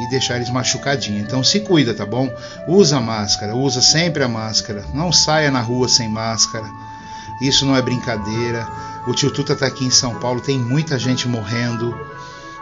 e 0.01 0.09
deixar 0.09 0.37
eles 0.37 0.51
machucadinhos. 0.51 1.23
Então 1.23 1.43
se 1.43 1.61
cuida, 1.61 1.95
tá 1.95 2.07
bom? 2.07 2.31
Usa 2.69 3.01
máscara, 3.01 3.55
usa 3.55 3.81
sempre 3.81 4.23
a 4.23 4.29
máscara. 4.29 4.85
Não 4.95 5.13
saia 5.13 5.51
na 5.51 5.61
rua 5.61 5.89
sem 5.89 6.09
máscara. 6.09 6.67
Isso 7.41 7.67
não 7.67 7.77
é 7.77 7.83
brincadeira. 7.83 8.67
O 9.07 9.15
tio 9.15 9.31
Tuta 9.31 9.53
está 9.53 9.67
aqui 9.67 9.85
em 9.85 9.91
São 9.91 10.15
Paulo, 10.17 10.41
tem 10.41 10.59
muita 10.59 10.99
gente 10.99 11.29
morrendo. 11.29 11.95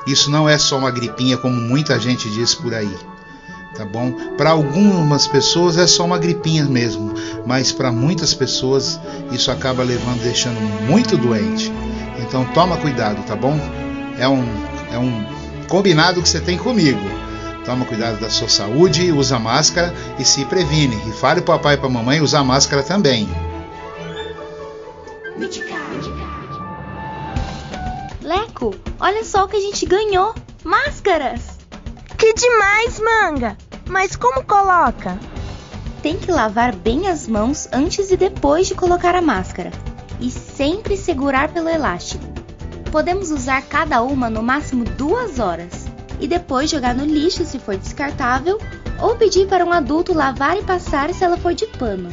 Isso 0.07 0.31
não 0.31 0.49
é 0.49 0.59
só 0.59 0.79
uma 0.79 0.91
gripinha, 0.91 1.39
como 1.39 1.61
muita 1.61 1.99
gente 1.99 2.31
diz 2.31 2.55
por 2.55 2.75
aí. 2.75 2.95
Tá 3.77 3.85
bom? 3.85 4.13
Para 4.37 4.51
algumas 4.51 5.27
pessoas 5.27 5.77
é 5.77 5.87
só 5.87 6.05
uma 6.05 6.19
gripinha 6.19 6.65
mesmo, 6.65 7.13
mas 7.45 7.73
para 7.73 7.91
muitas 7.91 8.33
pessoas 8.33 9.01
isso 9.33 9.51
acaba 9.51 9.83
levando, 9.83 10.23
deixando 10.23 10.61
muito 10.87 11.17
doente. 11.17 11.73
Então 12.21 12.45
toma 12.47 12.77
cuidado, 12.77 13.23
tá 13.27 13.35
bom? 13.35 13.59
É 14.19 14.29
um, 14.29 14.45
é 14.93 14.99
um 14.99 15.25
combinado 15.69 16.23
que 16.23 16.29
você 16.29 16.41
tem 16.41 16.57
comigo. 16.57 17.01
Toma 17.65 17.85
cuidado 17.85 18.21
da 18.21 18.31
sua 18.31 18.49
saúde, 18.49 19.11
usa 19.11 19.39
máscara 19.39 19.93
e 20.19 20.25
se 20.25 20.45
previne. 20.45 20.97
E 21.09 21.13
fale 21.13 21.41
pro 21.41 21.55
papai 21.55 21.75
e 21.75 21.79
pra 21.79 21.89
mamãe 21.89 22.21
usar 22.21 22.45
máscara 22.45 22.83
também. 22.83 23.29
Leco, 28.23 28.75
olha 29.01 29.25
só 29.25 29.45
o 29.45 29.49
que 29.49 29.57
a 29.57 29.61
gente 29.61 29.85
ganhou: 29.87 30.35
máscaras! 30.63 31.59
Que 32.17 32.33
demais, 32.33 33.01
manga! 33.01 33.57
Mas 33.89 34.17
como 34.17 34.45
coloca? 34.45 35.19
Tem 36.03 36.17
que 36.17 36.31
lavar 36.31 36.75
bem 36.75 37.09
as 37.09 37.29
mãos 37.29 37.69
antes 37.73 38.11
e 38.11 38.17
depois 38.17 38.67
de 38.67 38.75
colocar 38.75 39.15
a 39.15 39.23
máscara. 39.23 39.71
E 40.21 40.31
sempre 40.31 40.97
segurar 40.97 41.53
pelo 41.53 41.69
elástico. 41.69 42.25
Podemos 42.91 43.31
usar 43.31 43.63
cada 43.63 44.03
uma 44.03 44.31
no 44.31 44.43
máximo 44.43 44.85
duas 44.85 45.39
horas. 45.39 45.87
E 46.21 46.27
depois 46.27 46.71
jogar 46.71 46.95
no 46.95 47.05
lixo 47.05 47.45
se 47.45 47.59
for 47.59 47.77
descartável, 47.77 48.59
ou 49.01 49.17
pedir 49.17 49.47
para 49.49 49.65
um 49.65 49.73
adulto 49.73 50.15
lavar 50.15 50.57
e 50.57 50.63
passar 50.63 51.13
se 51.13 51.25
ela 51.25 51.37
for 51.37 51.55
de 51.55 51.67
pano. 51.67 52.09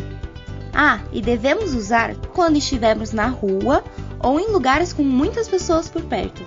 Ah, 0.73 0.99
e 1.11 1.21
devemos 1.21 1.73
usar 1.73 2.15
quando 2.33 2.57
estivermos 2.57 3.11
na 3.11 3.27
rua 3.27 3.83
ou 4.19 4.39
em 4.39 4.51
lugares 4.51 4.93
com 4.93 5.03
muitas 5.03 5.47
pessoas 5.47 5.87
por 5.89 6.01
perto. 6.03 6.43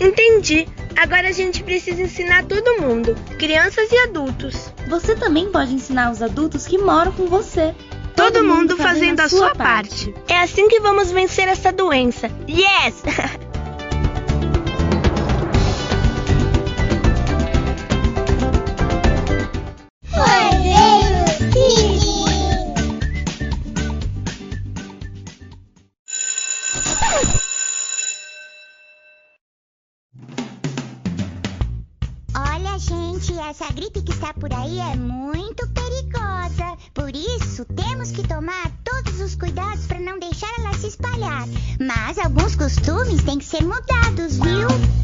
Entendi. 0.00 0.66
Agora 0.96 1.28
a 1.28 1.32
gente 1.32 1.62
precisa 1.62 2.02
ensinar 2.02 2.44
todo 2.44 2.80
mundo, 2.80 3.14
crianças 3.38 3.90
e 3.90 3.96
adultos. 3.98 4.72
Você 4.88 5.14
também 5.14 5.50
pode 5.50 5.74
ensinar 5.74 6.10
os 6.10 6.22
adultos 6.22 6.66
que 6.66 6.78
moram 6.78 7.12
com 7.12 7.26
você. 7.26 7.74
Todo, 8.14 8.44
mundo 8.44 8.76
fazendo 8.76 9.20
a 9.20 9.28
sua 9.28 9.54
parte. 9.54 10.14
É 10.28 10.38
assim 10.40 10.68
que 10.68 10.80
vamos 10.80 11.10
vencer 11.10 11.48
essa 11.48 11.72
doença. 11.72 12.30
Yes! 12.48 13.02
essa 33.62 33.72
gripe 33.72 34.02
que 34.02 34.12
está 34.12 34.34
por 34.34 34.52
aí 34.52 34.80
é 34.80 34.96
muito 34.96 35.68
perigosa. 35.68 36.76
Por 36.92 37.14
isso, 37.14 37.64
temos 37.64 38.10
que 38.10 38.26
tomar 38.26 38.70
todos 38.82 39.20
os 39.20 39.36
cuidados 39.36 39.86
para 39.86 40.00
não 40.00 40.18
deixar 40.18 40.50
ela 40.58 40.74
se 40.74 40.88
espalhar. 40.88 41.46
Mas 41.78 42.18
alguns 42.18 42.56
costumes 42.56 43.22
têm 43.22 43.38
que 43.38 43.44
ser 43.44 43.62
mudados, 43.62 44.36
viu? 44.38 45.01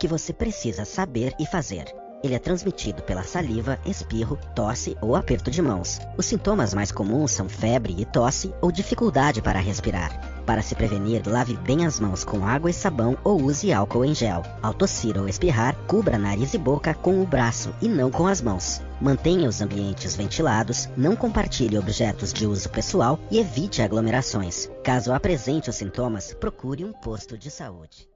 Que 0.00 0.08
você 0.08 0.32
precisa 0.32 0.86
saber 0.86 1.34
e 1.38 1.46
fazer. 1.46 1.84
Ele 2.22 2.34
é 2.34 2.38
transmitido 2.38 3.02
pela 3.02 3.22
saliva, 3.22 3.78
espirro, 3.84 4.38
tosse 4.54 4.96
ou 5.00 5.16
aperto 5.16 5.50
de 5.50 5.62
mãos. 5.62 6.00
Os 6.18 6.26
sintomas 6.26 6.74
mais 6.74 6.92
comuns 6.92 7.30
são 7.30 7.48
febre 7.48 7.94
e 7.98 8.04
tosse 8.04 8.52
ou 8.60 8.70
dificuldade 8.70 9.40
para 9.40 9.58
respirar. 9.58 10.42
Para 10.44 10.62
se 10.62 10.74
prevenir, 10.74 11.22
lave 11.26 11.56
bem 11.58 11.86
as 11.86 11.98
mãos 11.98 12.24
com 12.24 12.46
água 12.46 12.70
e 12.70 12.74
sabão 12.74 13.16
ou 13.24 13.40
use 13.42 13.72
álcool 13.72 14.04
em 14.04 14.14
gel. 14.14 14.42
Ao 14.62 14.74
tossir 14.74 15.16
ou 15.16 15.28
espirrar, 15.28 15.76
cubra 15.86 16.18
nariz 16.18 16.52
e 16.52 16.58
boca 16.58 16.92
com 16.92 17.22
o 17.22 17.26
braço 17.26 17.74
e 17.80 17.88
não 17.88 18.10
com 18.10 18.26
as 18.26 18.42
mãos. 18.42 18.82
Mantenha 19.00 19.48
os 19.48 19.62
ambientes 19.62 20.14
ventilados, 20.14 20.88
não 20.96 21.16
compartilhe 21.16 21.78
objetos 21.78 22.32
de 22.32 22.46
uso 22.46 22.68
pessoal 22.68 23.18
e 23.30 23.38
evite 23.38 23.80
aglomerações. 23.80 24.70
Caso 24.82 25.12
apresente 25.12 25.70
os 25.70 25.76
sintomas, 25.76 26.34
procure 26.34 26.84
um 26.84 26.92
posto 26.92 27.38
de 27.38 27.50
saúde. 27.50 28.09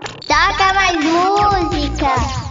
Toca 0.00 0.74
mais 0.74 0.96
música! 1.04 2.44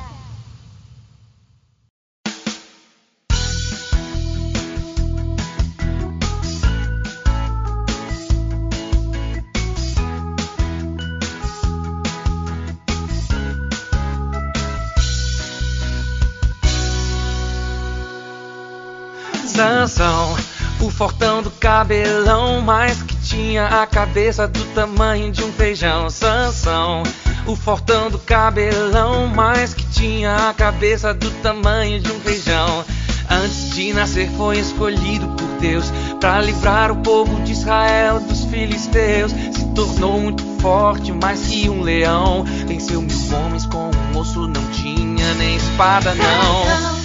Sansão, 19.46 20.36
o 20.82 20.90
fortão 20.90 21.44
do 21.44 21.52
cabelão, 21.52 22.62
mas 22.62 23.04
que 23.04 23.13
tinha 23.34 23.66
a 23.66 23.88
cabeça 23.88 24.48
do 24.48 24.64
tamanho 24.76 25.32
de 25.32 25.44
um 25.44 25.52
feijão. 25.52 26.08
Sansão, 26.08 27.02
o 27.48 27.56
fortão 27.56 28.10
do 28.10 28.20
cabelão, 28.20 29.28
mas 29.28 29.74
que 29.74 29.84
tinha 29.88 30.50
a 30.50 30.54
cabeça 30.54 31.14
do 31.16 31.32
tamanho 31.42 32.00
de 32.00 32.12
um 32.12 32.20
feijão. 32.20 32.86
Antes 33.30 33.72
de 33.72 33.92
nascer 33.92 34.30
foi 34.38 34.60
escolhido 34.60 35.28
por 35.30 35.48
Deus 35.60 35.92
para 36.20 36.42
livrar 36.42 36.92
o 36.92 36.98
povo 36.98 37.42
de 37.42 37.54
Israel 37.54 38.20
dos 38.20 38.46
filisteus. 38.46 39.32
Se 39.32 39.66
tornou 39.74 40.20
muito 40.20 40.44
forte, 40.62 41.12
mais 41.12 41.48
que 41.48 41.68
um 41.68 41.82
leão. 41.82 42.44
Venceu 42.68 43.02
mil 43.02 43.36
homens 43.36 43.66
com 43.66 43.90
um 43.90 44.20
osso, 44.20 44.48
não 44.48 44.66
tinha 44.68 45.34
nem 45.34 45.56
espada 45.56 46.14
não. 46.14 47.03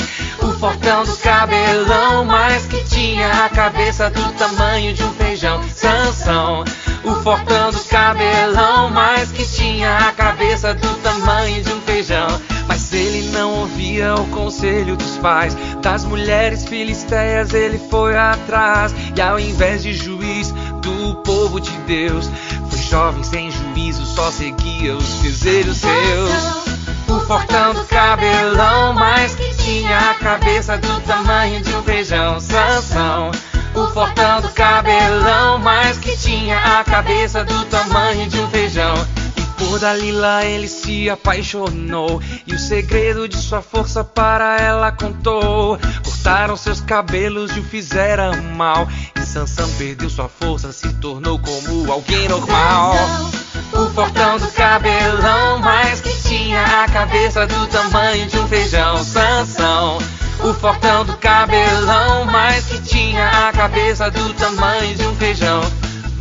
Fortão 0.59 1.04
do 1.04 1.16
cabelão, 1.18 2.24
mas 2.24 2.66
que 2.66 2.82
tinha 2.82 3.44
a 3.44 3.48
cabeça 3.48 4.11
do 4.11 4.32
tamanho 4.32 4.92
de 4.92 5.04
um 5.04 5.12
feijão. 5.12 5.62
Sansão, 5.72 6.64
o 7.04 7.14
fortão 7.22 7.70
do 7.70 7.78
cabelão, 7.84 8.90
mas 8.90 9.30
que 9.30 9.46
tinha 9.46 9.96
a 9.98 10.12
cabeça 10.12 10.74
do 10.74 10.94
tamanho 10.96 11.62
de 11.62 11.72
um 11.72 11.80
feijão. 11.82 12.26
Mas 12.66 12.92
ele 12.92 13.30
não 13.30 13.61
ouvia 13.61 14.16
o 14.16 14.26
conselho 14.30 14.96
dos 14.96 15.16
pais, 15.18 15.56
das 15.80 16.04
mulheres 16.04 16.64
filisteias 16.64 17.54
ele 17.54 17.78
foi 17.88 18.16
atrás. 18.16 18.92
E 19.16 19.20
ao 19.20 19.38
invés 19.38 19.84
de 19.84 19.92
juiz 19.92 20.50
do 20.82 21.14
povo 21.22 21.61
de 21.61 21.70
Deus, 21.86 22.28
foi 22.68 22.80
jovem 22.80 23.22
sem 23.22 23.48
juízo, 23.48 24.04
só 24.04 24.28
seguia 24.32 24.96
os 24.96 25.20
desejos 25.20 25.76
seus. 25.76 26.67
O 27.29 27.31
fortão 27.31 27.74
do 27.74 27.85
cabelão, 27.85 28.95
mas 28.95 29.35
que 29.35 29.55
tinha 29.62 29.99
a 29.99 30.14
cabeça 30.14 30.79
do 30.79 31.01
tamanho 31.03 31.61
de 31.61 31.74
um 31.74 31.83
feijão. 31.83 32.41
Sansão, 32.41 33.31
o 33.74 33.87
fortão 33.89 34.41
do 34.41 34.49
cabelão, 34.49 35.59
mas 35.59 35.99
que 35.99 36.16
tinha 36.16 36.57
a 36.57 36.83
cabeça 36.85 37.45
do 37.45 37.66
tamanho 37.66 38.31
de 38.31 38.41
um 38.41 38.49
feijão. 38.49 38.95
E 39.37 39.43
por 39.59 39.79
Dalila 39.79 40.43
ele 40.43 40.68
se 40.68 41.11
apaixonou 41.11 42.22
e 42.47 42.55
o 42.55 42.59
segredo 42.59 43.29
de 43.29 43.37
sua 43.37 43.61
força 43.61 44.03
para 44.03 44.59
ela 44.59 44.91
contou. 44.91 45.79
Cortaram 46.03 46.57
seus 46.57 46.81
cabelos 46.81 47.55
e 47.55 47.61
o 47.61 47.64
fizeram 47.64 48.43
mal. 48.55 48.89
E 49.14 49.20
Sansão 49.20 49.68
perdeu 49.76 50.09
sua 50.09 50.31
força, 50.31 50.72
se 50.72 50.91
tornou 50.95 51.39
como 51.39 51.93
alguém 51.93 52.26
normal. 52.26 52.95
O 53.70 53.91
fortão 53.91 54.39
do 54.39 54.51
cabelão, 54.53 55.59
mas 55.59 56.01
que 56.01 56.07
tinha 56.49 56.82
a 56.82 56.88
cabeça 56.88 57.46
do 57.46 57.66
tamanho 57.66 58.26
de 58.26 58.38
um 58.38 58.49
feijão. 58.49 59.05
Sansão, 59.05 59.99
o 60.42 60.55
fortão 60.55 61.05
do 61.05 61.14
cabelão, 61.18 62.24
mas 62.24 62.64
que 62.64 62.80
tinha 62.80 63.28
a 63.28 63.53
cabeça 63.53 64.11
do 64.11 64.32
tamanho 64.32 64.94
de 64.94 65.07
um 65.07 65.14
feijão. 65.16 65.61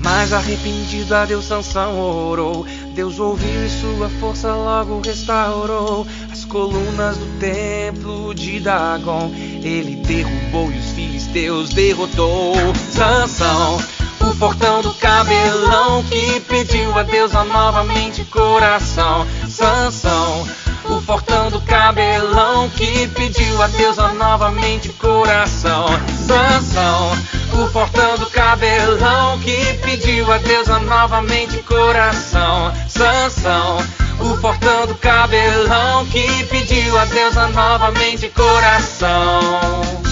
Mas 0.03 0.33
arrependido 0.33 1.15
a 1.15 1.23
Deus 1.23 1.45
Sansão 1.45 1.97
orou. 1.97 2.67
Deus 2.93 3.19
ouviu 3.19 3.65
e 3.65 3.69
sua 3.69 4.09
força 4.19 4.53
logo 4.53 4.99
restaurou. 4.99 6.05
As 6.29 6.43
colunas 6.43 7.15
do 7.15 7.39
templo 7.39 8.35
de 8.35 8.59
Dagon 8.59 9.31
ele 9.33 9.95
derrubou 10.05 10.69
e 10.73 10.77
os 10.77 10.91
filisteus 10.91 11.69
derrotou. 11.69 12.53
Sansão, 12.91 13.79
o 14.27 14.33
fortão 14.35 14.81
do 14.81 14.93
cabelão 14.95 16.03
que 16.03 16.39
pediu 16.41 16.97
a 16.97 17.03
Deus 17.03 17.33
a 17.33 17.45
novamente 17.45 18.25
coração. 18.25 19.25
Sansão, 19.47 20.45
o 20.85 21.01
fortão 21.01 21.49
do 21.49 21.61
cabelão 21.61 22.69
que 22.69 23.07
pediu 23.07 23.61
a 23.61 23.67
Deus 23.67 23.97
a 23.97 24.09
novamente 24.09 24.89
coração. 24.89 25.85
Sansão, 26.27 27.11
o 27.53 27.67
fortão 27.71 28.17
do 28.17 28.25
cabelão 28.27 29.39
que 29.39 29.73
pediu 29.81 30.31
a 30.31 30.37
Deus 30.37 30.69
a 30.69 30.79
novamente 30.79 31.57
coração. 31.63 32.73
Sansão, 32.89 33.77
o 34.19 34.37
fortão 34.41 34.87
do 34.87 34.95
cabelão 34.95 36.05
que 36.07 36.43
pediu 36.45 36.97
a 36.97 37.05
Deus 37.05 37.37
a 37.37 37.47
novamente 37.47 38.27
coração. 38.29 40.06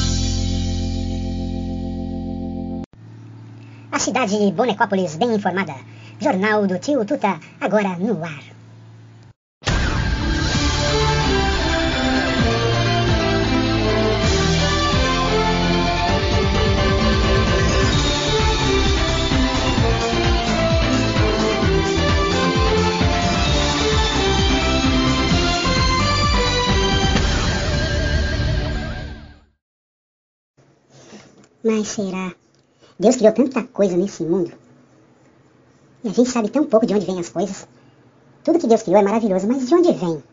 A 3.96 4.00
cidade 4.00 4.38
de 4.38 4.52
Bonecópolis 4.52 5.16
bem 5.16 5.34
informada. 5.34 5.76
Jornal 6.20 6.68
do 6.68 6.78
Tio 6.80 7.06
Tuta, 7.06 7.40
agora 7.62 7.96
no 7.98 8.22
ar. 8.26 8.44
Mas 31.64 31.88
será? 31.88 32.45
Deus 32.98 33.18
criou 33.18 33.34
tanta 33.34 33.62
coisa 33.64 33.98
nesse 33.98 34.24
mundo. 34.24 34.52
E 36.04 36.08
a 36.08 36.14
gente 36.14 36.30
sabe 36.30 36.50
tão 36.50 36.64
pouco 36.64 36.86
de 36.86 36.94
onde 36.94 37.06
vêm 37.06 37.20
as 37.20 37.30
coisas. 37.30 37.68
Tudo 38.44 38.60
que 38.60 38.68
Deus 38.68 38.84
criou 38.84 39.00
é 39.00 39.04
maravilhoso, 39.04 39.48
mas 39.48 39.68
de 39.68 39.76
onde 39.76 39.92
vem? 39.92 40.24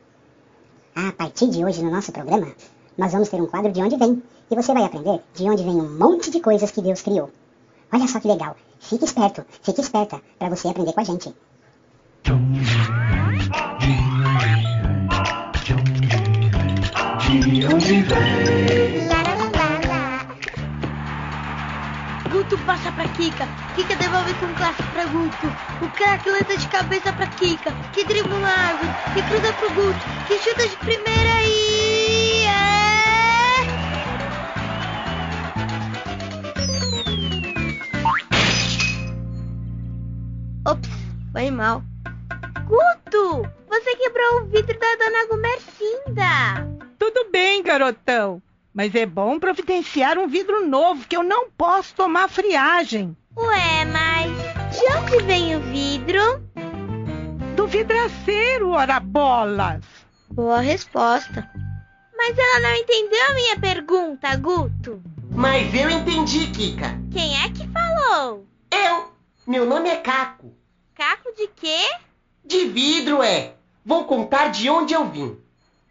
Ah, 0.95 1.09
a 1.09 1.13
partir 1.13 1.49
de 1.49 1.65
hoje 1.65 1.83
no 1.83 1.91
nosso 1.91 2.13
programa, 2.13 2.53
nós 2.97 3.11
vamos 3.11 3.29
ter 3.29 3.41
um 3.41 3.47
quadro 3.47 3.73
de 3.73 3.81
onde 3.81 3.97
vem. 3.97 4.23
E 4.51 4.55
você 4.55 4.73
vai 4.75 4.85
aprender 4.85 5.21
de 5.35 5.45
onde 5.45 5.65
vem 5.65 5.75
um 5.75 5.99
monte 5.99 6.31
de 6.31 6.39
coisas 6.41 6.71
que 6.71 6.83
Deus 6.83 7.03
criou. 7.03 7.31
Olha 7.93 8.07
só 8.07 8.21
que 8.21 8.29
legal. 8.29 8.55
Fique 8.79 9.05
esperto, 9.05 9.45
fique 9.63 9.81
esperta, 9.81 10.21
para 10.39 10.51
você 10.51 10.69
aprender 10.69 10.93
com 10.93 11.01
a 11.01 11.05
gente. 11.05 11.35
De 12.23 12.33
onde 17.67 18.03
vem? 18.03 18.82
Passa 22.63 22.93
pra 22.93 23.09
Kika. 23.09 23.47
Kika 23.75 23.97
devolve 23.97 24.35
com 24.35 24.53
classe 24.55 24.83
pra 24.83 25.05
Guto. 25.07 25.47
O 25.81 25.89
craque 25.91 26.31
lança 26.31 26.57
de 26.57 26.69
cabeça 26.69 27.13
pra 27.13 27.27
Kika. 27.27 27.73
Que 27.93 28.05
dribla 28.05 28.35
uma 28.35 28.49
árvore. 28.49 28.91
Que 29.15 29.23
cruza 29.23 29.53
pro 29.55 29.71
Guto. 29.75 30.01
Que 30.27 30.39
chuta 30.39 30.69
de 30.69 30.77
primeira 30.77 31.43
e. 31.45 32.45
É... 32.45 32.73
Ops, 40.71 40.89
foi 41.33 41.51
mal. 41.51 41.83
Guto, 42.67 43.49
você 43.69 43.97
quebrou 43.97 44.43
o 44.43 44.45
vidro 44.47 44.79
da 44.79 44.97
dona 44.97 45.27
Gumercinda. 45.29 46.67
Tudo 46.99 47.31
bem, 47.31 47.63
garotão. 47.63 48.41
Mas 48.75 48.95
é 48.95 49.05
bom 49.05 49.39
providenciar 49.39 50.17
um 50.19 50.27
vidro 50.27 50.67
novo, 50.67 51.07
que 51.07 51.17
eu 51.17 51.23
não 51.23 51.51
posso 51.51 51.95
tomar 51.95 52.29
friagem. 52.29 53.15
Ué, 53.37 53.85
mas 53.85 54.31
de 54.77 54.93
onde 54.97 55.25
vem 55.25 55.57
o 55.57 55.61
vidro? 55.61 56.43
Do 57.55 57.67
vidraceiro, 57.67 58.71
ora 58.71 58.99
bolas. 58.99 59.85
Boa 60.31 60.61
resposta. 60.61 61.51
Mas 62.17 62.39
ela 62.39 62.61
não 62.61 62.75
entendeu 62.77 63.27
a 63.29 63.35
minha 63.35 63.59
pergunta, 63.59 64.35
Guto. 64.37 65.03
Mas 65.31 65.75
eu 65.75 65.91
entendi, 65.91 66.47
Kika. 66.47 66.99
Quem 67.11 67.43
é 67.43 67.51
que 67.51 67.69
falou? 67.69 68.47
Eu. 68.71 69.13
Meu 69.47 69.67
nome 69.67 69.91
é 69.91 69.97
Caco. 69.97 70.55
Caco 70.95 71.35
de 71.37 71.49
quê? 71.49 71.81
De 72.45 72.67
vidro, 72.67 73.23
é. 73.23 73.55
Vou 73.85 74.05
contar 74.05 74.49
de 74.49 74.71
onde 74.71 74.95
eu 74.95 75.09
vim. 75.11 75.37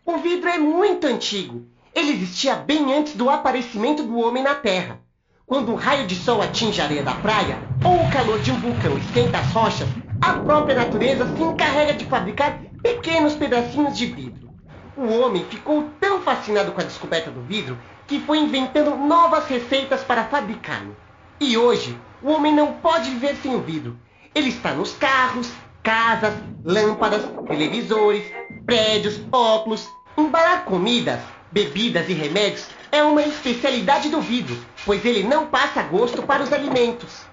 O 0.06 0.18
vidro 0.18 0.50
é 0.50 0.58
muito 0.58 1.06
antigo. 1.06 1.68
Ele 1.94 2.12
existia 2.12 2.56
bem 2.56 2.94
antes 2.94 3.16
do 3.16 3.30
aparecimento 3.30 4.04
do 4.04 4.18
homem 4.18 4.42
na 4.42 4.56
Terra. 4.56 5.00
Quando 5.46 5.74
um 5.74 5.76
raio 5.76 6.08
de 6.08 6.16
sol 6.16 6.42
atinge 6.42 6.80
a 6.80 6.86
areia 6.86 7.04
da 7.04 7.14
praia 7.16 7.60
ou 7.84 7.96
o 7.96 8.12
calor 8.12 8.39
de 8.39 8.50
um 8.50 8.60
vulcão 8.60 8.98
esquenta 8.98 9.39
as 9.39 9.52
rochas, 9.52 9.89
a 10.22 10.34
própria 10.34 10.76
natureza 10.76 11.28
se 11.36 11.44
encarrega 11.44 11.94
de 11.94 12.06
fabricar 12.06 12.62
pequenos 12.82 13.34
pedacinhos 13.34 13.98
de 13.98 14.06
vidro. 14.06 14.50
O 14.96 15.06
homem 15.20 15.44
ficou 15.50 15.89
tão 16.00 16.22
fascinado 16.22 16.72
com 16.72 16.80
a 16.80 16.86
descoberta 16.86 17.30
do 17.30 17.42
vidro 17.42 17.78
que 18.08 18.22
foi 18.22 18.39
inventando 18.39 18.96
novas 18.96 19.46
receitas 19.48 20.02
para 20.02 20.24
fabricá-lo. 20.24 20.96
E 21.42 21.58
hoje, 21.58 21.98
o 22.22 22.30
homem 22.30 22.56
não 22.56 22.74
pode 22.74 23.10
viver 23.10 23.36
sem 23.36 23.54
o 23.54 23.62
vidro. 23.62 24.00
Ele 24.34 24.50
está 24.50 24.74
nos 24.74 24.94
carros, 24.94 25.52
casas, 25.84 26.34
lâmpadas, 26.64 27.24
televisores, 27.48 28.24
prédios, 28.66 29.20
óculos. 29.30 29.89
Embalar 30.18 30.66
comidas, 30.66 31.20
bebidas 31.52 32.08
e 32.10 32.14
remédios 32.14 32.68
é 32.91 33.04
uma 33.04 33.22
especialidade 33.22 34.10
do 34.10 34.22
vidro, 34.22 34.58
pois 34.86 35.04
ele 35.06 35.24
não 35.24 35.47
passa 35.47 35.84
gosto 35.84 36.24
para 36.24 36.43
os 36.43 36.52
alimentos. 36.52 37.26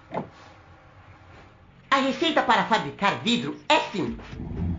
A 1.91 1.97
receita 1.97 2.43
para 2.43 2.65
fabricar 2.65 3.19
vidro 3.25 3.57
é 3.69 3.79
simples. 3.91 4.27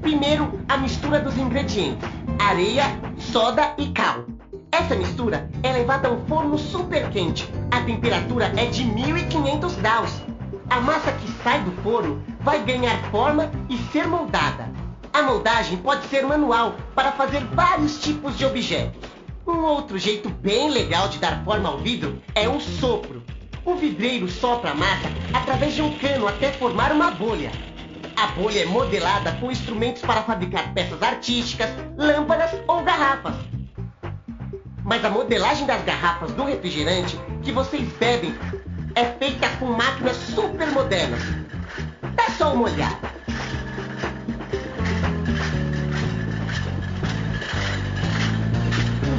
Primeiro, 0.02 0.60
a 0.70 0.78
mistura 0.78 1.20
dos 1.20 1.38
ingredientes: 1.38 2.08
areia, 2.40 2.86
soda 3.18 3.74
e 3.78 3.88
cal. 3.88 4.26
Essa 4.72 4.96
mistura 4.96 5.50
é 5.64 5.74
levada 5.74 6.08
a 6.08 6.12
um 6.12 6.26
forno 6.28 6.58
super 6.58 7.10
quente. 7.10 7.50
A 7.72 7.82
temperatura 7.82 8.54
é 8.56 8.68
de 8.68 8.86
1500 8.86 9.76
graus. 9.76 10.22
A 10.70 10.80
massa 10.80 11.12
que 11.12 11.28
sai 11.44 11.60
do 11.62 11.72
forno 11.82 12.24
vai 12.42 12.64
ganhar 12.64 13.02
forma 13.10 13.52
e 13.68 13.78
ser 13.92 14.08
moldada. 14.08 14.72
A 15.12 15.24
moldagem 15.24 15.78
pode 15.78 16.06
ser 16.08 16.26
manual 16.26 16.76
para 16.94 17.12
fazer 17.12 17.44
vários 17.46 18.00
tipos 18.00 18.38
de 18.38 18.46
objetos. 18.46 19.09
Um 19.50 19.64
outro 19.64 19.98
jeito 19.98 20.30
bem 20.30 20.70
legal 20.70 21.10
de 21.10 21.18
dar 21.18 21.44
forma 21.44 21.70
ao 21.70 21.80
vidro 21.80 22.22
é 22.36 22.48
o 22.48 22.60
sopro. 22.60 23.24
O 23.66 23.74
vidreiro 23.74 24.30
sopra 24.30 24.70
a 24.70 24.76
massa 24.76 25.10
através 25.34 25.74
de 25.74 25.82
um 25.82 25.92
cano 25.98 26.28
até 26.28 26.52
formar 26.52 26.92
uma 26.92 27.10
bolha. 27.10 27.52
A 28.16 28.28
bolha 28.28 28.60
é 28.62 28.66
modelada 28.66 29.32
com 29.40 29.52
instrumentos 29.52 30.04
para 30.04 30.22
fabricar 30.22 30.72
peças 30.76 31.02
artísticas, 31.02 31.68
lâmpadas 31.98 32.52
ou 32.68 32.84
garrafas. 32.84 33.34
Mas 34.84 35.04
a 35.04 35.10
modelagem 35.10 35.66
das 35.66 35.84
garrafas 35.84 36.32
do 36.34 36.44
refrigerante 36.44 37.20
que 37.42 37.52
vocês 37.52 37.92
bebem 37.94 38.36
é 38.94 39.06
feita 39.06 39.50
com 39.58 39.66
máquinas 39.66 40.16
super 40.16 40.70
modernas. 40.70 41.24
Dá 42.16 42.30
só 42.38 42.54
uma 42.54 42.66
olhada. 42.66 43.19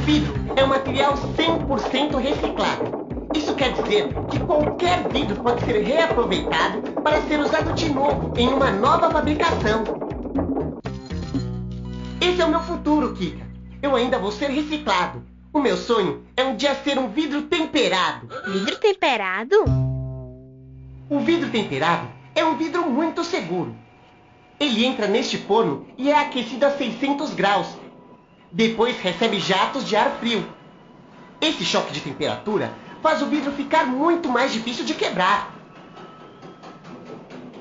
Vidro 0.01 0.33
é 0.55 0.63
um 0.63 0.67
material 0.67 1.13
100% 1.13 2.15
reciclável. 2.17 3.07
Isso 3.35 3.53
quer 3.55 3.73
dizer 3.73 4.09
que 4.29 4.39
qualquer 4.39 5.07
vidro 5.09 5.35
pode 5.41 5.63
ser 5.63 5.83
reaproveitado 5.83 6.81
para 7.01 7.21
ser 7.23 7.39
usado 7.39 7.73
de 7.73 7.89
novo 7.89 8.33
em 8.35 8.47
uma 8.47 8.71
nova 8.71 9.11
fabricação. 9.11 9.83
Esse 12.19 12.41
é 12.41 12.45
o 12.45 12.49
meu 12.49 12.61
futuro, 12.61 13.13
Kika. 13.13 13.45
Eu 13.81 13.95
ainda 13.95 14.17
vou 14.17 14.31
ser 14.31 14.49
reciclado. 14.49 15.23
O 15.53 15.59
meu 15.59 15.77
sonho 15.77 16.23
é 16.35 16.43
um 16.43 16.55
dia 16.55 16.73
ser 16.75 16.97
um 16.97 17.09
vidro 17.09 17.43
temperado. 17.43 18.27
Vidro 18.47 18.77
temperado? 18.77 19.65
O 21.09 21.19
vidro 21.19 21.49
temperado 21.49 22.07
é 22.33 22.43
um 22.43 22.57
vidro 22.57 22.89
muito 22.89 23.23
seguro. 23.23 23.75
Ele 24.59 24.85
entra 24.85 25.07
neste 25.07 25.37
forno 25.37 25.85
e 25.97 26.09
é 26.11 26.19
aquecido 26.19 26.65
a 26.65 26.71
600 26.71 27.33
graus. 27.33 27.80
Depois 28.51 28.99
recebe 28.99 29.39
jatos 29.39 29.87
de 29.87 29.95
ar 29.95 30.17
frio. 30.19 30.45
Esse 31.39 31.63
choque 31.63 31.93
de 31.93 32.01
temperatura 32.01 32.73
faz 33.01 33.21
o 33.21 33.27
vidro 33.27 33.51
ficar 33.53 33.85
muito 33.85 34.29
mais 34.29 34.51
difícil 34.51 34.85
de 34.85 34.93
quebrar. 34.93 35.55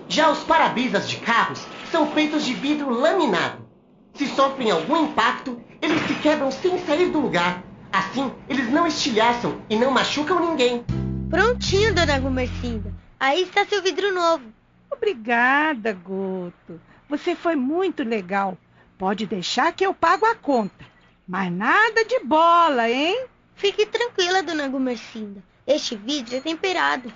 Já 0.08 0.30
os 0.30 0.40
para-brisas 0.40 1.08
de 1.08 1.16
carros 1.18 1.64
são 1.90 2.10
feitos 2.10 2.44
de 2.44 2.52
vidro 2.52 2.90
laminado. 2.90 3.68
Se 4.14 4.26
sofrem 4.26 4.70
algum 4.70 5.04
impacto, 5.04 5.62
eles 5.80 6.02
se 6.06 6.14
quebram 6.14 6.50
sem 6.50 6.78
sair 6.84 7.10
do 7.10 7.20
lugar. 7.20 7.62
Assim, 7.92 8.32
eles 8.48 8.68
não 8.70 8.86
estilhaçam 8.86 9.62
e 9.70 9.76
não 9.76 9.90
machucam 9.90 10.50
ninguém. 10.50 10.84
Prontinho, 11.30 11.94
dona 11.94 12.18
Gumercinda. 12.18 12.92
Aí 13.18 13.42
está 13.42 13.64
seu 13.64 13.82
vidro 13.82 14.12
novo. 14.12 14.44
Obrigada, 14.90 15.92
Guto. 15.92 16.80
Você 17.08 17.34
foi 17.36 17.54
muito 17.54 18.02
legal. 18.02 18.58
Pode 19.00 19.24
deixar 19.24 19.72
que 19.72 19.86
eu 19.86 19.94
pago 19.94 20.26
a 20.26 20.34
conta. 20.34 20.84
Mas 21.26 21.50
nada 21.50 22.04
de 22.04 22.18
bola, 22.20 22.86
hein? 22.86 23.24
Fique 23.54 23.86
tranquila, 23.86 24.42
dona 24.42 24.68
Gumercinda. 24.68 25.42
Este 25.66 25.96
vidro 25.96 26.36
é 26.36 26.40
temperado. 26.42 27.10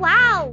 Uau! 0.00 0.52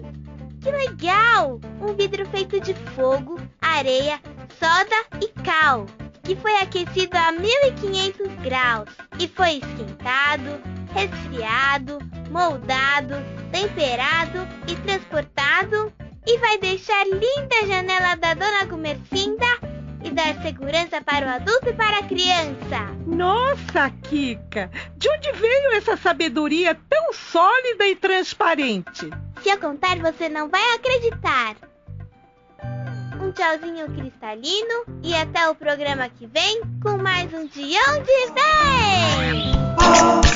Que 0.61 0.69
legal! 0.69 1.59
Um 1.81 1.95
vidro 1.95 2.23
feito 2.29 2.59
de 2.59 2.75
fogo, 2.95 3.41
areia, 3.59 4.21
soda 4.59 4.95
e 5.19 5.27
cal, 5.41 5.87
que 6.21 6.35
foi 6.35 6.55
aquecido 6.57 7.17
a 7.17 7.31
1500 7.31 8.27
graus 8.43 8.89
e 9.17 9.27
foi 9.27 9.53
esquentado, 9.53 10.61
resfriado, 10.93 11.97
moldado, 12.29 13.15
temperado 13.51 14.47
e 14.67 14.75
transportado 14.75 15.91
e 16.27 16.37
vai 16.37 16.59
deixar 16.59 17.05
linda 17.07 17.55
a 17.63 17.65
janela 17.65 18.15
da 18.15 18.35
dona 18.35 18.65
Gumercinda 18.65 19.54
dar 20.15 20.41
segurança 20.41 21.01
para 21.01 21.27
o 21.27 21.29
adulto 21.29 21.69
e 21.69 21.73
para 21.73 21.99
a 21.99 22.03
criança. 22.03 22.95
Nossa, 23.05 23.91
Kika! 24.03 24.71
De 24.97 25.09
onde 25.09 25.31
veio 25.33 25.73
essa 25.73 25.97
sabedoria 25.97 26.73
tão 26.89 27.13
sólida 27.13 27.85
e 27.85 27.95
transparente? 27.95 29.09
Se 29.43 29.49
eu 29.49 29.59
contar, 29.59 29.97
você 29.99 30.29
não 30.29 30.49
vai 30.49 30.75
acreditar. 30.75 31.55
Um 33.21 33.31
tchauzinho 33.31 33.91
cristalino 33.93 34.85
e 35.03 35.13
até 35.13 35.49
o 35.49 35.55
programa 35.55 36.09
que 36.09 36.25
vem 36.27 36.61
com 36.81 36.97
mais 36.97 37.31
um 37.33 37.45
Dião 37.47 38.01
de 38.03 38.31
10! 40.31 40.34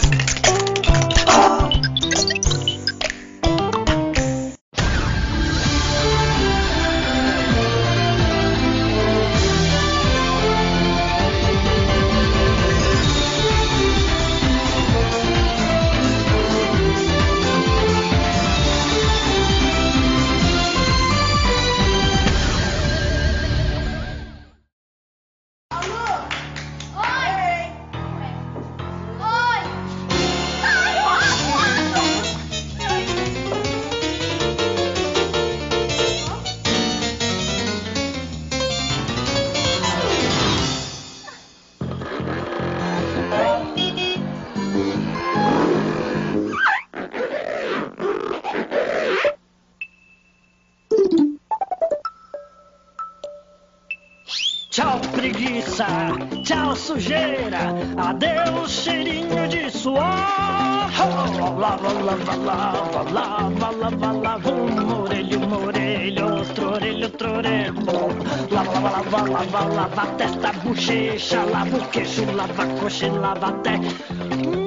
Oeste, 73.00 73.06
em 73.06 73.12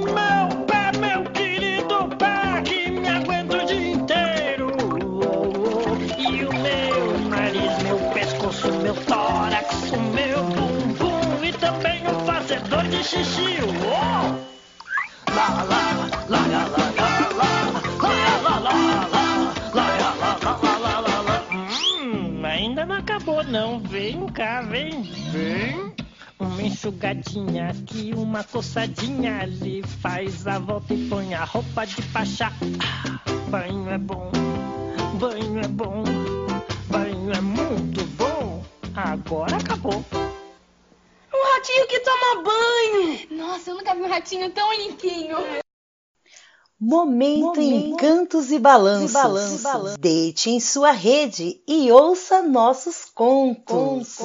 Meu 0.04 0.64
pé, 0.66 0.90
meu 0.98 1.22
querido 1.32 2.08
pé, 2.16 2.62
que 2.64 2.90
me 2.90 3.08
aguento 3.08 3.54
o 3.54 3.66
dia 3.66 3.92
inteiro. 3.92 4.72
E 6.16 6.44
o 6.44 6.52
meu 6.52 7.28
nariz, 7.28 7.82
meu 7.82 7.98
pescoço, 8.14 8.72
meu 8.78 8.94
tórax, 8.94 9.92
o 9.92 10.00
meu 10.00 10.44
bumbum 10.44 11.44
e 11.44 11.52
também 11.52 12.06
o 12.06 12.24
fazedor 12.24 12.84
de 12.84 13.04
xixi. 13.04 13.58
Oh! 13.84 14.42
Lá, 15.34 15.48
lá, 15.64 16.08
lá, 16.28 16.46
lá, 16.46 16.66
lá. 16.68 16.82
não. 23.52 23.78
Vem 23.80 24.26
cá, 24.28 24.62
vem. 24.62 25.11
Uma 26.82 26.88
enxugadinha 26.88 27.70
aqui, 27.70 28.12
uma 28.16 28.42
coçadinha 28.42 29.42
ali. 29.42 29.84
Faz 30.00 30.48
a 30.48 30.58
volta 30.58 30.92
e 30.92 31.08
põe 31.08 31.32
a 31.32 31.44
roupa 31.44 31.86
de 31.86 32.02
pachá. 32.08 32.52
Ah, 32.80 33.20
banho 33.48 33.88
é 33.88 33.98
bom, 33.98 34.32
banho 35.14 35.60
é 35.60 35.68
bom, 35.68 36.02
banho 36.88 37.32
é 37.32 37.40
muito 37.40 38.04
bom. 38.16 38.64
Agora 38.96 39.56
acabou. 39.58 40.04
Um 41.32 41.54
ratinho 41.54 41.86
que 41.86 42.00
toma 42.00 42.42
banho! 42.42 43.28
Nossa, 43.30 43.70
eu 43.70 43.76
nunca 43.76 43.94
vi 43.94 44.02
um 44.02 44.08
ratinho 44.08 44.50
tão 44.50 44.74
limpinho. 44.74 45.36
Momento, 46.80 47.60
Encantos 47.60 48.50
e 48.50 48.58
Balanços. 48.58 49.14
Deite 50.00 50.50
em 50.50 50.58
sua 50.58 50.90
rede 50.90 51.62
e 51.68 51.92
ouça 51.92 52.42
nossos 52.42 53.04
contos. 53.04 54.18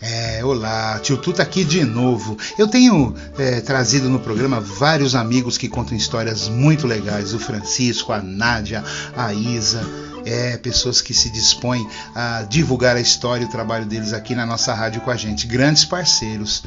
É, 0.00 0.44
olá, 0.44 0.98
tio 0.98 1.16
Tuta 1.16 1.42
aqui 1.42 1.64
de 1.64 1.82
novo. 1.82 2.36
Eu 2.58 2.68
tenho 2.68 3.14
é, 3.38 3.62
trazido 3.62 4.10
no 4.10 4.20
programa 4.20 4.60
vários 4.60 5.14
amigos 5.14 5.56
que 5.56 5.70
contam 5.70 5.96
histórias 5.96 6.48
muito 6.48 6.86
legais. 6.86 7.32
O 7.32 7.38
Francisco, 7.38 8.12
a 8.12 8.20
Nádia, 8.20 8.84
a 9.16 9.32
Isa. 9.32 9.80
É, 10.26 10.56
pessoas 10.58 11.00
que 11.00 11.14
se 11.14 11.30
dispõem 11.30 11.88
a 12.14 12.42
divulgar 12.42 12.96
a 12.96 13.00
história 13.00 13.44
e 13.44 13.46
o 13.46 13.50
trabalho 13.50 13.86
deles 13.86 14.12
aqui 14.12 14.34
na 14.34 14.44
nossa 14.44 14.74
rádio 14.74 15.00
com 15.00 15.10
a 15.10 15.16
gente. 15.16 15.46
Grandes 15.46 15.84
parceiros. 15.84 16.62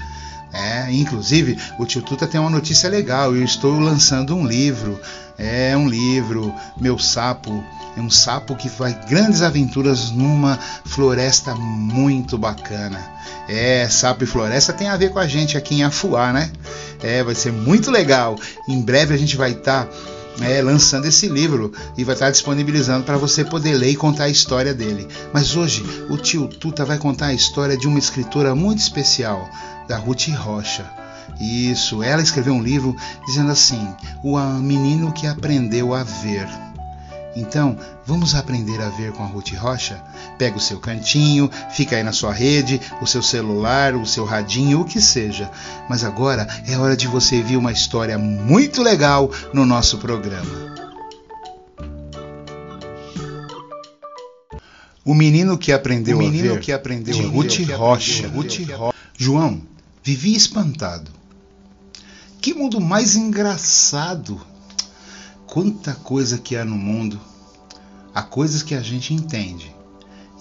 É, 0.52 0.92
inclusive, 0.92 1.56
o 1.78 1.86
tio 1.86 2.02
Tuta 2.02 2.26
tem 2.26 2.42
uma 2.42 2.50
notícia 2.50 2.90
legal. 2.90 3.36
Eu 3.36 3.44
estou 3.44 3.80
lançando 3.80 4.36
um 4.36 4.48
livro. 4.48 5.00
É 5.38 5.78
um 5.78 5.88
livro, 5.88 6.52
Meu 6.80 6.98
Sapo. 6.98 7.64
É 7.96 8.02
um 8.02 8.10
sapo 8.10 8.56
que 8.56 8.70
faz 8.70 8.96
grandes 9.10 9.42
aventuras 9.42 10.10
numa 10.10 10.58
floresta 10.86 11.54
muito 11.56 12.38
bacana. 12.38 13.19
É, 13.50 13.90
sapo 13.90 14.24
e 14.24 14.28
floresta 14.28 14.72
tem 14.72 14.88
a 14.88 14.96
ver 14.96 15.10
com 15.10 15.20
a 15.20 15.28
gente 15.28 15.58
aqui 15.58 15.76
em 15.76 15.84
Afuá, 15.84 16.32
né? 16.32 16.52
É, 17.02 17.24
vai 17.24 17.34
ser 17.34 17.52
muito 17.52 17.90
legal. 17.90 18.36
Em 18.68 18.80
breve 18.80 19.14
a 19.14 19.18
gente 19.18 19.36
vai 19.36 19.52
estar. 19.52 19.86
Tá 19.86 20.20
é, 20.42 20.62
lançando 20.62 21.06
esse 21.06 21.28
livro 21.28 21.74
e 21.98 22.04
vai 22.04 22.16
estar 22.16 22.32
disponibilizando 22.32 23.04
para 23.04 23.18
você 23.18 23.44
poder 23.44 23.74
ler 23.74 23.90
e 23.90 23.96
contar 23.96 24.26
a 24.26 24.30
história 24.30 24.74
dele. 24.74 25.08
Mas 25.34 25.56
hoje 25.56 25.84
o 26.10 26.18
tio 26.18 26.48
Tuta 26.48 26.86
vai 26.86 26.98
contar 26.98 27.28
a 27.28 27.34
história 27.34 27.78
de 27.78 27.88
uma 27.88 28.00
escritora 28.00 28.56
muito 28.56 28.80
especial, 28.80 29.50
da 29.88 29.98
Ruth 29.98 30.30
Rocha. 30.30 30.86
Isso, 31.40 32.04
ela 32.04 32.22
escreveu 32.22 32.54
um 32.54 32.62
livro 32.62 32.96
dizendo 33.26 33.52
assim: 33.52 33.88
O 34.24 34.38
menino 34.60 35.12
que 35.12 35.28
aprendeu 35.28 35.94
a 35.94 36.04
ver. 36.04 36.48
Então, 37.40 37.78
vamos 38.06 38.36
aprender 38.36 38.82
a 38.82 38.90
ver 38.90 39.14
com 39.14 39.24
a 39.24 39.26
Ruth 39.26 39.54
Rocha? 39.54 40.04
Pega 40.38 40.58
o 40.58 40.60
seu 40.60 40.78
cantinho, 40.78 41.50
fica 41.72 41.96
aí 41.96 42.04
na 42.04 42.12
sua 42.12 42.34
rede, 42.34 42.82
o 43.02 43.08
seu 43.08 43.24
celular, 43.24 43.96
o 43.96 44.06
seu 44.06 44.26
radinho, 44.26 44.82
o 44.82 44.86
que 44.86 45.00
seja. 45.00 45.50
Mas 45.90 46.04
agora 46.04 46.46
é 46.68 46.78
hora 46.78 46.98
de 46.98 47.08
você 47.08 47.42
ver 47.42 47.56
uma 47.56 47.72
história 47.72 48.18
muito 48.18 48.84
legal 48.84 49.32
no 49.54 49.66
nosso 49.66 50.00
programa. 50.00 50.76
O 55.06 55.14
menino 55.16 55.58
que 55.58 55.72
aprendeu 55.72 56.18
o 56.18 56.20
menino 56.20 56.52
a 56.52 56.54
ver, 56.56 56.60
que 56.60 56.74
aprendeu 56.74 57.16
de 57.16 57.22
Ruth 57.22 57.60
Rocha. 57.72 58.28
Ruth 58.28 58.70
Rocha. 58.70 58.98
João 59.18 59.62
vivia 60.04 60.36
espantado. 60.36 61.10
Que 62.42 62.54
mundo 62.54 62.82
mais 62.82 63.16
engraçado! 63.16 64.40
Quanta 65.48 65.96
coisa 65.96 66.38
que 66.38 66.56
há 66.56 66.64
no 66.64 66.76
mundo. 66.76 67.29
Há 68.14 68.22
coisas 68.22 68.64
que 68.64 68.74
a 68.74 68.82
gente 68.82 69.14
entende 69.14 69.76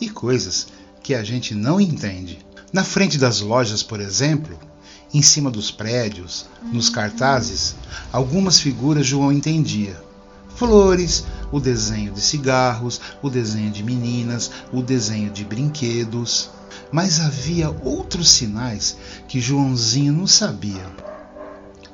e 0.00 0.08
coisas 0.08 0.68
que 1.02 1.14
a 1.14 1.22
gente 1.22 1.54
não 1.54 1.80
entende. 1.80 2.38
Na 2.72 2.84
frente 2.84 3.18
das 3.18 3.40
lojas, 3.40 3.82
por 3.82 4.00
exemplo, 4.00 4.58
em 5.12 5.22
cima 5.22 5.50
dos 5.50 5.70
prédios, 5.70 6.46
nos 6.72 6.90
cartazes, 6.90 7.74
algumas 8.12 8.60
figuras 8.60 9.06
João 9.06 9.32
entendia. 9.32 9.96
Flores, 10.54 11.24
o 11.52 11.60
desenho 11.60 12.12
de 12.12 12.20
cigarros, 12.20 13.00
o 13.22 13.30
desenho 13.30 13.70
de 13.70 13.82
meninas, 13.82 14.50
o 14.72 14.82
desenho 14.82 15.30
de 15.30 15.44
brinquedos. 15.44 16.50
Mas 16.90 17.20
havia 17.20 17.70
outros 17.82 18.30
sinais 18.30 18.96
que 19.28 19.40
Joãozinho 19.40 20.12
não 20.12 20.26
sabia. 20.26 20.84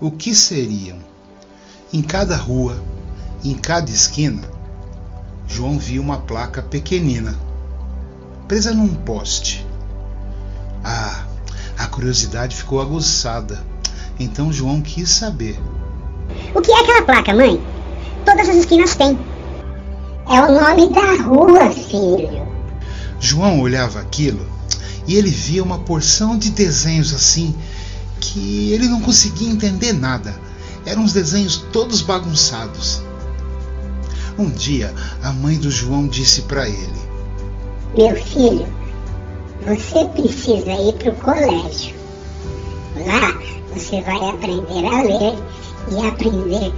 O 0.01 0.11
que 0.11 0.35
seriam? 0.35 0.99
Em 1.93 2.03
cada 2.03 2.37
rua, 2.37 2.83
em 3.45 3.55
cada 3.55 3.91
esquina, 3.91 4.54
João 5.47 5.79
viu 5.79 6.03
uma 6.03 6.19
placa 6.19 6.63
pequenina, 6.63 7.39
presa 8.49 8.73
num 8.73 8.95
poste. 8.95 9.67
Ah, 10.83 11.25
a 11.79 11.87
curiosidade 11.87 12.57
ficou 12.57 12.81
aguçada. 12.81 13.65
Então 14.19 14.53
João 14.53 14.81
quis 14.81 15.11
saber. 15.11 15.59
O 16.55 16.61
que 16.61 16.73
é 16.73 16.81
aquela 16.81 17.03
placa, 17.03 17.35
mãe? 17.35 17.61
Todas 18.25 18.49
as 18.49 18.57
esquinas 18.57 18.95
têm. 18.95 19.19
É 20.31 20.41
o 20.41 20.61
nome 20.61 20.91
da 20.91 21.23
rua, 21.23 21.71
filho. 21.71 22.47
João 23.21 23.61
olhava 23.61 24.01
aquilo 24.01 24.47
e 25.07 25.17
ele 25.17 25.31
via 25.31 25.63
uma 25.63 25.79
porção 25.79 26.39
de 26.39 26.51
desenhos 26.51 27.13
assim 27.13 27.55
que 28.21 28.73
ele 28.73 28.89
não 28.89 29.01
conseguia 29.01 29.51
entender 29.51 29.93
nada. 29.93 30.35
Eram 30.87 31.03
uns 31.03 31.13
desenhos 31.13 31.57
todos 31.73 32.01
bagunçados. 32.01 33.03
Um 34.37 34.51
dia, 34.51 34.93
a 35.23 35.31
mãe 35.33 35.57
do 35.57 35.71
João 35.71 36.09
disse 36.09 36.43
para 36.43 36.69
ele: 36.69 37.01
Meu 37.97 38.17
filho, 38.17 38.67
você 39.65 40.05
precisa 40.07 40.73
ir 40.73 40.93
para 40.95 41.11
o 41.11 41.17
colégio. 41.17 41.95
Lá 43.07 43.41
você 43.73 44.01
vai 44.03 44.29
aprender 44.29 44.87
a 44.87 45.03
ler 45.03 45.35
e 45.91 46.07
aprender 46.07 46.73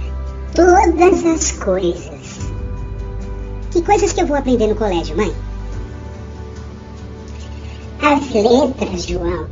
todas 0.53 1.25
as 1.25 1.51
coisas. 1.53 2.51
Que 3.71 3.81
coisas 3.81 4.13
que 4.13 4.21
eu 4.21 4.27
vou 4.27 4.37
aprender 4.37 4.67
no 4.67 4.75
colégio, 4.75 5.17
mãe? 5.17 5.33
As 8.01 8.33
letras, 8.33 9.05
João. 9.05 9.47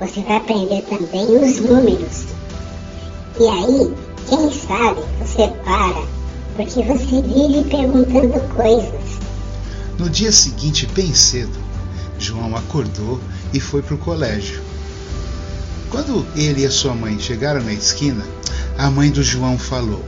Você 0.00 0.22
vai 0.22 0.36
aprender 0.38 0.82
também 0.82 1.26
os 1.26 1.60
números. 1.60 2.24
E 3.38 3.46
aí, 3.46 3.94
quem 4.28 4.50
sabe 4.50 5.00
você 5.20 5.48
para, 5.62 6.19
porque 6.60 6.82
você 6.82 7.22
vive 7.22 7.64
perguntando 7.70 8.38
coisas. 8.54 9.18
No 9.98 10.10
dia 10.10 10.30
seguinte, 10.30 10.86
bem 10.94 11.14
cedo, 11.14 11.58
João 12.18 12.54
acordou 12.54 13.18
e 13.54 13.58
foi 13.58 13.80
para 13.80 13.94
o 13.94 13.98
colégio. 13.98 14.60
Quando 15.90 16.26
ele 16.36 16.62
e 16.62 16.66
a 16.66 16.70
sua 16.70 16.94
mãe 16.94 17.18
chegaram 17.18 17.62
na 17.62 17.72
esquina, 17.72 18.22
a 18.76 18.90
mãe 18.90 19.10
do 19.10 19.22
João 19.22 19.58
falou: 19.58 20.04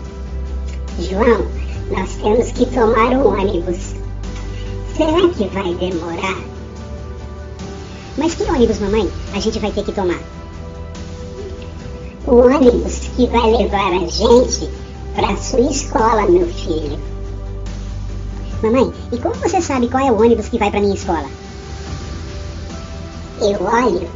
João, 1.00 1.46
nós 1.90 2.16
temos 2.16 2.52
que 2.52 2.66
tomar 2.66 3.12
o 3.12 3.28
ônibus. 3.28 3.94
Será 4.94 5.28
que 5.30 5.44
vai 5.54 5.74
demorar? 5.74 6.38
Mas 8.18 8.34
que 8.34 8.42
ônibus, 8.42 8.78
mamãe, 8.78 9.10
a 9.32 9.40
gente 9.40 9.58
vai 9.58 9.72
ter 9.72 9.84
que 9.84 9.92
tomar? 9.92 10.20
O 12.26 12.36
ônibus 12.36 13.10
que 13.16 13.26
vai 13.26 13.50
levar 13.50 13.90
a 13.94 14.06
gente 14.06 14.81
para 15.14 15.36
sua 15.36 15.60
escola, 15.60 16.26
meu 16.28 16.46
filho. 16.46 16.98
Mamãe, 18.62 18.92
e 19.12 19.18
como 19.18 19.34
você 19.34 19.60
sabe 19.60 19.88
qual 19.88 20.06
é 20.06 20.12
o 20.12 20.20
ônibus 20.20 20.48
que 20.48 20.58
vai 20.58 20.70
para 20.70 20.80
minha 20.80 20.94
escola? 20.94 21.28
Eu 23.40 23.60
olho 23.64 24.08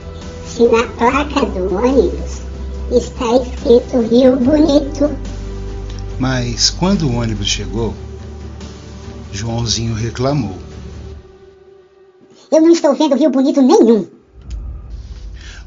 se 0.47 0.65
na 0.69 0.85
placa 0.85 1.45
do 1.47 1.75
ônibus 1.75 2.41
está 2.93 3.37
escrito 3.37 4.01
Rio 4.09 4.37
Bonito. 4.37 5.11
Mas 6.19 6.71
quando 6.71 7.09
o 7.09 7.17
ônibus 7.17 7.49
chegou, 7.49 7.93
Joãozinho 9.33 9.95
reclamou. 9.95 10.57
Eu 12.51 12.63
não 12.63 12.71
estou 12.71 12.95
vendo 12.95 13.17
Rio 13.17 13.31
Bonito 13.31 13.61
nenhum. 13.61 14.07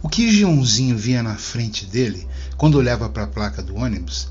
O 0.01 0.07
que 0.07 0.31
Joãozinho 0.31 0.97
via 0.97 1.21
na 1.21 1.35
frente 1.35 1.85
dele, 1.85 2.25
quando 2.57 2.75
olhava 2.75 3.09
para 3.09 3.23
a 3.23 3.27
placa 3.27 3.61
do 3.61 3.75
ônibus, 3.75 4.29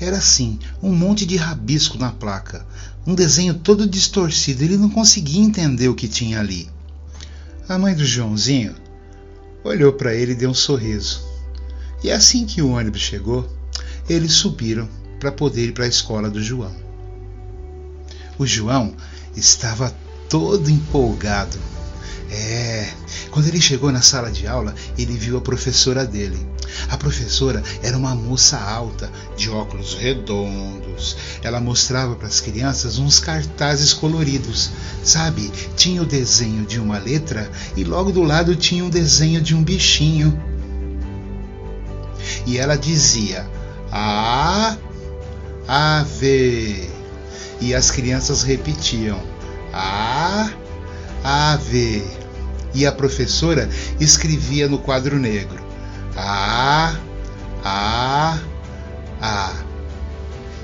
era 0.00 0.16
assim, 0.16 0.58
um 0.82 0.94
monte 0.94 1.26
de 1.26 1.36
rabisco 1.36 1.98
na 1.98 2.10
placa, 2.10 2.66
um 3.06 3.14
desenho 3.14 3.54
todo 3.54 3.86
distorcido. 3.86 4.64
Ele 4.64 4.76
não 4.76 4.88
conseguia 4.88 5.42
entender 5.42 5.88
o 5.88 5.94
que 5.94 6.08
tinha 6.08 6.40
ali. 6.40 6.68
A 7.68 7.78
mãe 7.78 7.94
do 7.94 8.04
Joãozinho 8.04 8.74
olhou 9.62 9.92
para 9.92 10.14
ele 10.14 10.32
e 10.32 10.36
deu 10.36 10.50
um 10.50 10.54
sorriso. 10.54 11.22
E 12.02 12.10
assim 12.10 12.46
que 12.46 12.62
o 12.62 12.70
ônibus 12.70 13.02
chegou, 13.02 13.46
eles 14.08 14.32
subiram 14.32 14.88
para 15.18 15.30
poder 15.30 15.66
ir 15.66 15.72
para 15.72 15.84
a 15.84 15.88
escola 15.88 16.30
do 16.30 16.42
João. 16.42 16.74
O 18.38 18.46
João 18.46 18.94
estava 19.36 19.94
todo 20.28 20.70
empolgado 20.70 21.58
É, 22.30 22.88
quando 23.30 23.48
ele 23.48 23.60
chegou 23.60 23.90
na 23.90 24.02
sala 24.02 24.30
de 24.30 24.46
aula, 24.46 24.74
ele 24.96 25.16
viu 25.16 25.36
a 25.36 25.40
professora 25.40 26.04
dele. 26.04 26.38
A 26.88 26.96
professora 26.96 27.62
era 27.82 27.96
uma 27.96 28.14
moça 28.14 28.58
alta, 28.58 29.10
de 29.36 29.50
óculos 29.50 29.94
redondos. 29.94 31.16
Ela 31.42 31.60
mostrava 31.60 32.14
para 32.14 32.28
as 32.28 32.40
crianças 32.40 32.98
uns 32.98 33.18
cartazes 33.18 33.92
coloridos. 33.92 34.70
Sabe, 35.02 35.50
tinha 35.76 36.02
o 36.02 36.06
desenho 36.06 36.64
de 36.64 36.78
uma 36.78 36.98
letra 36.98 37.50
e 37.76 37.82
logo 37.82 38.12
do 38.12 38.22
lado 38.22 38.54
tinha 38.54 38.84
um 38.84 38.90
desenho 38.90 39.40
de 39.40 39.54
um 39.54 39.62
bichinho. 39.62 40.40
E 42.46 42.58
ela 42.58 42.76
dizia: 42.76 43.48
A, 43.90 44.76
ave. 45.66 46.88
E 47.60 47.74
as 47.74 47.90
crianças 47.90 48.42
repetiam: 48.42 49.20
A, 49.72 50.50
ave. 51.24 52.19
E 52.74 52.86
a 52.86 52.92
professora 52.92 53.68
escrevia 53.98 54.68
no 54.68 54.78
quadro 54.78 55.18
negro: 55.18 55.60
A, 56.16 56.94
A, 57.64 58.38
A. 59.20 59.52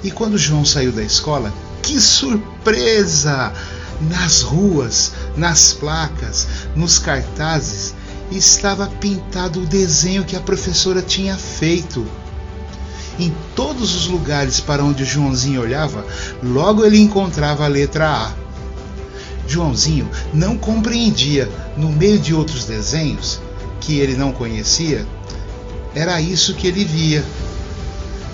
E 0.05 0.11
quando 0.11 0.39
João 0.39 0.65
saiu 0.65 0.93
da 0.93 1.03
escola, 1.03 1.53
que 1.83 2.01
surpresa! 2.01 3.53
Nas 3.99 4.43
ruas, 4.43 5.13
nas 5.39 5.73
placas, 5.73 6.47
nos 6.77 6.99
cartazes, 6.99 7.95
estava 8.31 8.87
pintado 8.87 9.63
o 9.63 9.67
desenho 9.67 10.25
que 10.25 10.37
a 10.37 10.41
professora 10.41 11.01
tinha 11.01 11.35
feito. 11.37 12.07
Em 13.19 13.35
todos 13.55 13.95
os 13.95 14.07
lugares 14.07 14.61
para 14.61 14.85
onde 14.85 15.05
Joãozinho 15.05 15.63
olhava, 15.63 16.05
logo 16.43 16.85
ele 16.85 16.99
encontrava 16.99 17.65
a 17.65 17.69
letra 17.69 18.07
A. 18.07 18.46
Joãozinho 19.47 20.09
não 20.33 20.57
compreendia, 20.57 21.51
no 21.77 21.91
meio 21.91 22.19
de 22.19 22.35
outros 22.35 22.65
desenhos 22.65 23.41
que 23.81 23.99
ele 23.99 24.17
não 24.17 24.33
conhecia, 24.33 25.07
era 25.95 26.21
isso 26.21 26.55
que 26.55 26.67
ele 26.67 26.85
via. 26.85 27.25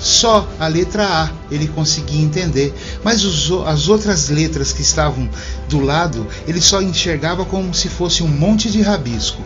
Só 0.01 0.49
a 0.59 0.67
letra 0.67 1.07
A 1.07 1.31
ele 1.49 1.69
conseguia 1.69 2.21
entender, 2.21 2.75
mas 3.05 3.25
os, 3.25 3.53
as 3.67 3.89
outras 3.89 4.29
letras 4.29 4.73
que 4.73 4.83
estavam 4.83 5.31
do 5.69 5.79
lado 5.81 6.27
ele 6.49 6.61
só 6.61 6.83
enxergava 6.83 7.45
como 7.45 7.73
se 7.73 7.89
fosse 7.89 8.23
um 8.23 8.29
monte 8.29 8.69
de 8.69 8.83
rabisco. 8.83 9.41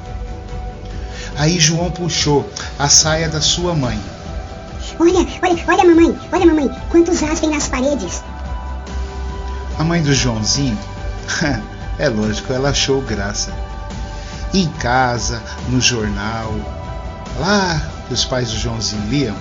Aí 1.36 1.60
João 1.60 1.90
puxou 1.90 2.48
a 2.78 2.88
saia 2.88 3.28
da 3.28 3.42
sua 3.42 3.74
mãe. 3.74 4.00
Olha, 4.98 5.26
olha, 5.42 5.64
olha, 5.68 5.84
mamãe, 5.84 6.18
olha, 6.32 6.46
mamãe, 6.46 6.70
quantos 6.88 7.22
As 7.22 7.38
tem 7.38 7.50
nas 7.50 7.68
paredes. 7.68 8.22
A 9.78 9.84
mãe 9.84 10.02
do 10.02 10.14
Joãozinho, 10.14 10.78
é 11.98 12.08
lógico, 12.08 12.52
ela 12.52 12.70
achou 12.70 13.00
graça. 13.02 13.52
Em 14.54 14.68
casa, 14.68 15.42
no 15.68 15.80
jornal, 15.80 16.54
lá 17.38 17.80
que 18.06 18.14
os 18.14 18.24
pais 18.24 18.50
do 18.50 18.58
Joãozinho 18.58 19.08
liam, 19.08 19.36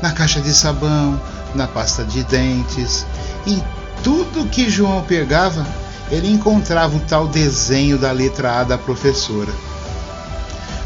na 0.00 0.12
caixa 0.12 0.40
de 0.40 0.52
sabão, 0.52 1.20
na 1.54 1.66
pasta 1.66 2.04
de 2.04 2.22
dentes, 2.24 3.06
em 3.46 3.62
tudo 4.02 4.48
que 4.48 4.70
João 4.70 5.02
pegava, 5.02 5.66
ele 6.10 6.30
encontrava 6.30 6.96
o 6.96 7.00
tal 7.00 7.26
desenho 7.26 7.98
da 7.98 8.12
letra 8.12 8.60
A 8.60 8.64
da 8.64 8.78
professora. 8.78 9.52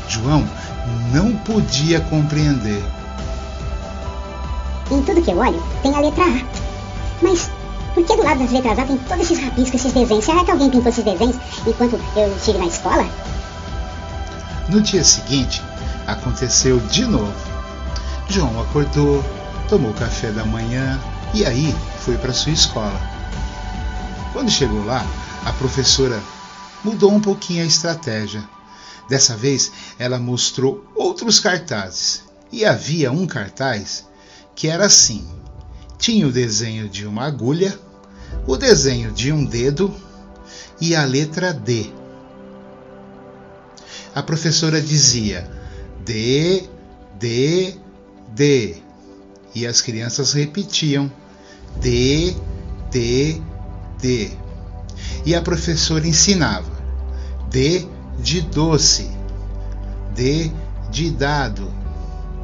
João 0.09 0.49
não 1.12 1.36
podia 1.36 2.01
compreender. 2.01 2.82
Em 4.91 5.03
tudo 5.03 5.22
que 5.22 5.30
eu 5.30 5.38
olho, 5.38 5.62
tem 5.82 5.95
a 5.95 6.01
letra 6.01 6.24
A. 6.24 6.43
Mas 7.22 7.51
por 7.95 8.05
que 8.05 8.16
do 8.16 8.22
lado 8.22 8.41
das 8.41 8.53
letras 8.53 8.78
A 8.78 8.84
tem 8.84 8.97
todos 8.97 9.30
esses 9.30 9.43
rabiscos, 9.45 9.80
esses 9.80 9.93
desenhos? 9.93 10.24
Será 10.24 10.45
que 10.45 10.51
alguém 10.51 10.70
pintou 10.70 10.91
esses 10.91 11.05
desenhos 11.05 11.36
enquanto 11.66 12.01
eu 12.16 12.36
estive 12.36 12.59
na 12.59 12.66
escola? 12.66 13.09
No 14.68 14.80
dia 14.80 15.03
seguinte, 15.03 15.62
aconteceu 16.07 16.78
de 16.80 17.05
novo. 17.05 17.34
João 18.28 18.61
acordou, 18.61 19.24
tomou 19.68 19.93
café 19.95 20.30
da 20.30 20.45
manhã 20.45 21.01
e 21.34 21.45
aí 21.45 21.74
foi 22.01 22.16
para 22.16 22.32
sua 22.32 22.53
escola. 22.53 23.01
Quando 24.32 24.51
chegou 24.51 24.84
lá, 24.84 25.05
a 25.45 25.53
professora 25.55 26.20
mudou 26.84 27.12
um 27.12 27.20
pouquinho 27.20 27.62
a 27.62 27.66
estratégia. 27.66 28.43
Dessa 29.09 29.36
vez, 29.36 29.72
ela 29.99 30.20
mostrou 30.20 30.84
outros 30.95 31.41
cartazes. 31.41 32.22
E 32.53 32.64
havia 32.64 33.11
um 33.11 33.26
cartaz 33.26 34.07
que 34.55 34.68
era 34.68 34.86
assim: 34.86 35.26
tinha 36.01 36.26
o 36.26 36.32
desenho 36.32 36.88
de 36.88 37.07
uma 37.07 37.26
agulha, 37.26 37.78
o 38.46 38.57
desenho 38.57 39.12
de 39.12 39.30
um 39.30 39.44
dedo 39.44 39.94
e 40.80 40.96
a 40.96 41.05
letra 41.05 41.53
D. 41.53 41.92
A 44.14 44.22
professora 44.22 44.80
dizia 44.80 45.48
D, 46.03 46.64
D, 47.18 47.74
D. 48.28 48.76
E 49.55 49.66
as 49.66 49.82
crianças 49.82 50.32
repetiam 50.32 51.12
D, 51.78 52.34
D, 52.90 53.40
D. 54.01 54.30
E 55.26 55.34
a 55.34 55.42
professora 55.42 56.09
ensinava 56.09 56.72
D 57.51 57.86
de 58.18 58.40
doce, 58.40 59.11
D 60.14 60.51
de 60.90 61.11
dado, 61.11 61.70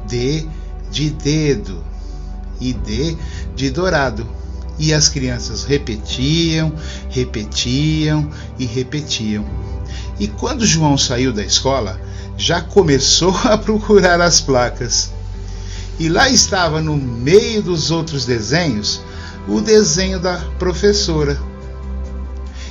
D 0.07 0.47
de 0.91 1.09
dedo 1.09 1.96
e 2.59 2.73
D 2.73 3.17
de 3.55 3.69
dourado. 3.69 4.27
E 4.79 4.93
as 4.93 5.09
crianças 5.09 5.63
repetiam, 5.63 6.71
repetiam 7.09 8.29
e 8.59 8.65
repetiam. 8.65 9.45
E 10.19 10.27
quando 10.27 10.65
João 10.65 10.97
saiu 10.97 11.33
da 11.33 11.43
escola, 11.43 11.99
já 12.37 12.61
começou 12.61 13.35
a 13.45 13.57
procurar 13.57 14.21
as 14.21 14.39
placas. 14.39 15.11
E 15.99 16.09
lá 16.09 16.29
estava 16.29 16.79
no 16.79 16.95
meio 16.95 17.63
dos 17.63 17.89
outros 17.89 18.25
desenhos 18.25 19.01
o 19.47 19.61
desenho 19.61 20.19
da 20.19 20.37
professora. 20.59 21.39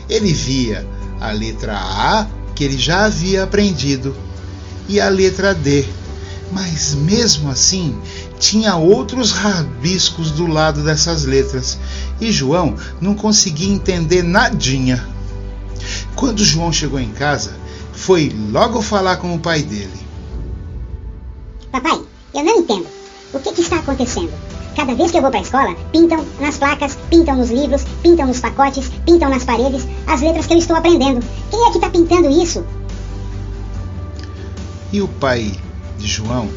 Ele 0.09 0.33
via 0.33 0.87
a 1.21 1.33
letra 1.33 1.77
A, 1.77 2.27
que 2.55 2.63
ele 2.63 2.79
já 2.79 3.07
havia 3.07 3.43
aprendido, 3.43 4.15
e 4.89 5.01
a 5.01 5.09
letra 5.09 5.53
D. 5.55 5.85
Mas 6.53 6.95
mesmo 6.95 7.51
assim, 7.51 7.99
tinha 8.39 8.77
outros 8.77 9.33
rabiscos 9.33 10.31
do 10.31 10.47
lado 10.47 10.83
dessas 10.83 11.25
letras, 11.25 11.79
e 12.21 12.31
João 12.31 12.77
não 13.01 13.15
conseguia 13.15 13.73
entender 13.73 14.23
nadinha. 14.23 15.07
Quando 16.15 16.45
João 16.45 16.73
chegou 16.73 17.01
em 17.01 17.11
casa, 17.11 17.57
foi 17.93 18.35
logo 18.51 18.81
falar 18.81 19.17
com 19.17 19.35
o 19.35 19.39
pai 19.39 19.63
dele. 19.63 20.07
Papai, 21.73 22.01
eu 22.35 22.45
não 22.45 22.59
entendo. 22.59 22.87
O 23.33 23.39
que, 23.41 23.53
que 23.53 23.61
está 23.61 23.77
acontecendo? 23.77 24.33
Cada 24.77 24.95
vez 24.95 25.11
que 25.11 25.17
eu 25.17 25.23
vou 25.23 25.31
para 25.31 25.41
a 25.41 25.43
escola, 25.43 25.75
pintam 25.91 26.25
nas 26.39 26.59
placas, 26.59 26.97
pintam 27.09 27.37
nos 27.37 27.51
livros, 27.51 27.85
pintam 28.03 28.27
nos 28.27 28.41
pacotes, 28.41 28.91
pintam 29.07 29.31
nas 29.31 29.45
paredes 29.45 29.87
as 30.07 30.21
letras 30.21 30.47
que 30.47 30.55
eu 30.55 30.59
estou 30.59 30.77
aprendendo. 30.77 31.25
Quem 31.51 31.67
é 31.67 31.71
que 31.71 31.79
está 31.79 31.89
pintando 31.89 32.29
isso? 32.29 32.65
E 34.93 35.01
o 35.01 35.09
pai 35.09 35.53
de 35.99 36.07
João, 36.07 36.49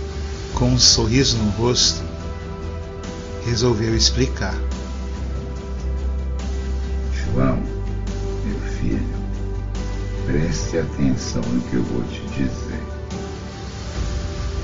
com 0.54 0.66
um 0.66 0.80
sorriso 0.80 1.38
no 1.38 1.50
rosto, 1.52 2.02
resolveu 3.46 3.96
explicar. 3.96 4.56
João, 7.14 7.62
meu 8.46 8.60
filho, 8.80 9.08
preste 10.26 10.78
atenção 10.78 11.42
no 11.42 11.62
que 11.62 11.76
eu 11.76 11.84
vou 11.84 12.04
te 12.04 12.22
dizer. 12.38 12.80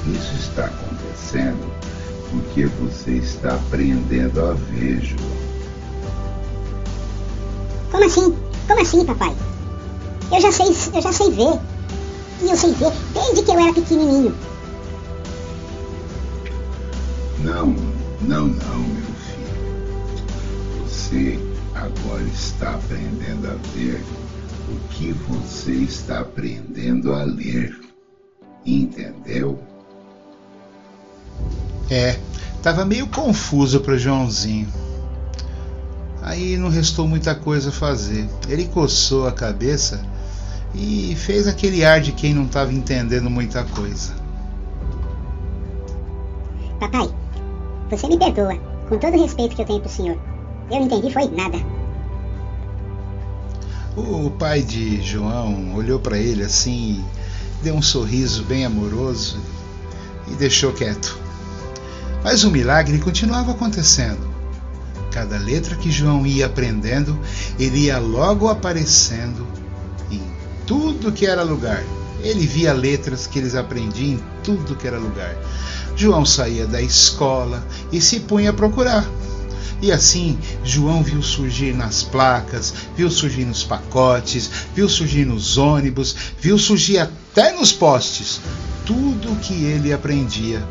Isso 0.08 0.36
está 0.36 0.66
acontecendo 0.66 1.74
porque 2.30 2.66
você 2.66 3.12
está 3.12 3.56
aprendendo 3.56 4.42
a 4.42 4.54
ver, 4.54 5.02
João. 5.02 5.36
Como 7.92 8.04
assim? 8.04 8.36
Como 8.68 8.82
assim, 8.82 9.06
papai? 9.06 9.36
Eu 10.32 10.42
já 10.42 10.52
sei, 10.52 10.76
eu 10.94 11.02
já 11.02 11.14
sei 11.14 11.32
ver. 11.32 11.60
E 12.42 12.50
eu 12.50 12.58
sei 12.58 12.74
ver 12.74 12.92
desde 13.14 13.44
que 13.44 13.52
eu 13.52 13.60
era 13.60 13.74
pequenininho. 13.74 14.36
Não, 17.44 17.68
não, 18.22 18.48
não, 18.48 18.80
meu 18.80 19.14
filho. 19.16 20.86
Você 20.86 21.40
agora 21.74 22.24
está 22.24 22.76
aprendendo 22.76 23.48
a 23.48 23.56
ver 23.74 24.04
o 24.70 24.88
que 24.90 25.12
você 25.12 25.72
está 25.72 26.22
aprendendo 26.22 27.14
a 27.14 27.24
ler. 27.24 27.80
Entendeu? 28.66 29.60
É, 31.90 32.18
tava 32.64 32.84
meio 32.86 33.08
confuso 33.08 33.80
para 33.82 33.98
Joãozinho. 33.98 34.68
Aí 36.22 36.58
não 36.58 36.70
restou 36.70 37.08
muita 37.08 37.36
coisa 37.36 37.70
a 37.70 37.72
fazer. 37.72 38.28
Ele 38.50 38.66
coçou 38.66 39.28
a 39.28 39.32
cabeça 39.32 40.04
e 40.74 41.16
fez 41.16 41.48
aquele 41.48 41.86
ar 41.86 42.02
de 42.02 42.12
quem 42.12 42.34
não 42.34 42.46
estava 42.46 42.74
entendendo 42.74 43.30
muita 43.30 43.64
coisa. 43.64 44.14
Papai, 46.80 47.10
você 47.90 48.08
me 48.08 48.18
perdoa, 48.18 48.56
com 48.90 48.98
todo 48.98 49.16
o 49.16 49.22
respeito 49.22 49.56
que 49.56 49.62
eu 49.62 49.66
tenho 49.66 49.80
pro 49.80 49.90
senhor. 49.90 50.18
Eu 50.72 50.80
não 50.80 50.86
entendi 50.86 51.14
foi 51.14 51.28
nada. 51.30 51.58
O 53.96 54.30
pai 54.32 54.62
de 54.62 55.02
João 55.02 55.74
olhou 55.76 56.00
para 56.00 56.18
ele 56.18 56.44
assim, 56.44 57.04
deu 57.64 57.76
um 57.76 57.82
sorriso 57.82 58.44
bem 58.44 58.66
amoroso 58.66 59.38
e 60.28 60.36
deixou 60.36 60.74
quieto. 60.74 61.18
Mas 62.24 62.44
o 62.44 62.52
milagre 62.52 63.00
continuava 63.00 63.52
acontecendo. 63.52 64.28
Cada 65.12 65.38
letra 65.38 65.76
que 65.76 65.92
João 65.92 66.26
ia 66.26 66.48
aprendendo, 66.48 67.18
ele 67.58 67.86
ia 67.86 68.00
logo 68.00 68.50
aparecendo 68.50 69.48
em 70.12 70.22
tudo 70.66 71.12
que 71.12 71.26
era 71.26 71.44
lugar. 71.44 71.84
Ele 72.22 72.46
via 72.46 72.74
letras 72.74 73.28
que 73.28 73.40
eles 73.40 73.56
aprendiam 73.56 74.16
em 74.16 74.24
tudo 74.44 74.76
que 74.76 74.88
era 74.88 74.98
lugar. 74.98 75.38
João 75.96 76.26
saía 76.26 76.68
da 76.68 76.82
escola 76.82 77.66
e 77.92 78.02
se 78.02 78.20
punha 78.22 78.50
a 78.50 78.54
procurar. 78.54 79.06
E 79.82 79.92
assim, 79.92 80.38
João 80.64 81.04
viu 81.04 81.22
surgir 81.22 81.74
nas 81.74 82.02
placas, 82.02 82.74
viu 82.96 83.10
surgir 83.12 83.46
nos 83.46 83.64
pacotes, 83.64 84.50
viu 84.74 84.90
surgir 84.90 85.26
nos 85.26 85.58
ônibus, 85.58 86.16
viu 86.40 86.58
surgir 86.58 87.00
até 87.00 87.52
nos 87.52 87.72
postes, 87.72 88.40
tudo 88.86 89.32
o 89.32 89.36
que 89.38 89.54
ele 89.66 89.92
aprendia. 89.92 90.64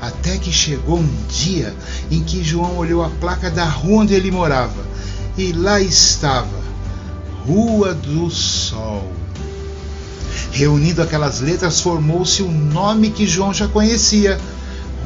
Até 0.00 0.38
que 0.38 0.52
chegou 0.52 0.98
um 0.98 1.26
dia 1.28 1.74
em 2.10 2.22
que 2.22 2.42
João 2.42 2.76
olhou 2.76 3.04
a 3.04 3.10
placa 3.10 3.50
da 3.50 3.64
rua 3.64 4.02
onde 4.02 4.14
ele 4.14 4.30
morava, 4.30 4.86
e 5.36 5.52
lá 5.52 5.80
estava, 5.80 6.58
Rua 7.46 7.94
do 7.94 8.30
Sol. 8.30 9.17
Reunindo 10.58 11.00
aquelas 11.00 11.38
letras, 11.38 11.80
formou-se 11.80 12.42
o 12.42 12.50
nome 12.50 13.10
que 13.10 13.28
João 13.28 13.54
já 13.54 13.68
conhecia: 13.68 14.40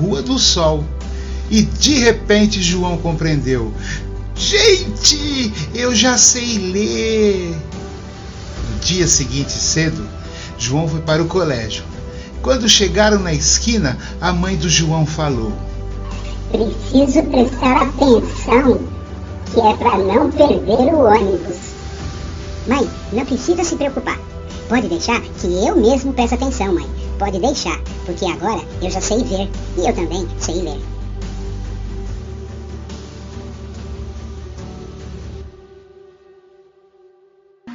Rua 0.00 0.22
do 0.22 0.38
Sol. 0.38 0.82
E 1.50 1.60
de 1.60 1.98
repente 1.98 2.62
João 2.62 2.96
compreendeu: 2.96 3.70
Gente, 4.34 5.52
eu 5.74 5.94
já 5.94 6.16
sei 6.16 6.56
ler! 6.56 7.54
No 8.70 8.80
dia 8.80 9.06
seguinte, 9.06 9.52
cedo, 9.52 10.08
João 10.58 10.88
foi 10.88 11.00
para 11.00 11.22
o 11.22 11.28
colégio. 11.28 11.84
Quando 12.40 12.66
chegaram 12.66 13.18
na 13.18 13.34
esquina, 13.34 13.98
a 14.22 14.32
mãe 14.32 14.56
do 14.56 14.70
João 14.70 15.04
falou: 15.04 15.52
Preciso 16.50 17.24
prestar 17.24 17.82
atenção, 17.82 18.80
que 19.52 19.60
é 19.60 19.76
para 19.76 19.98
não 19.98 20.30
perder 20.30 20.94
o 20.94 21.00
ônibus. 21.00 21.58
Mãe, 22.66 22.88
não 23.12 23.26
precisa 23.26 23.62
se 23.62 23.76
preocupar. 23.76 24.31
Pode 24.72 24.88
deixar 24.88 25.20
que 25.20 25.66
eu 25.66 25.76
mesmo 25.76 26.14
peça 26.14 26.34
atenção, 26.34 26.72
mãe. 26.72 26.88
Pode 27.18 27.38
deixar, 27.38 27.78
porque 28.06 28.24
agora 28.24 28.58
eu 28.80 28.90
já 28.90 29.02
sei 29.02 29.22
ver 29.22 29.46
e 29.76 29.86
eu 29.86 29.94
também 29.94 30.26
sei 30.38 30.62
ler. 30.62 30.80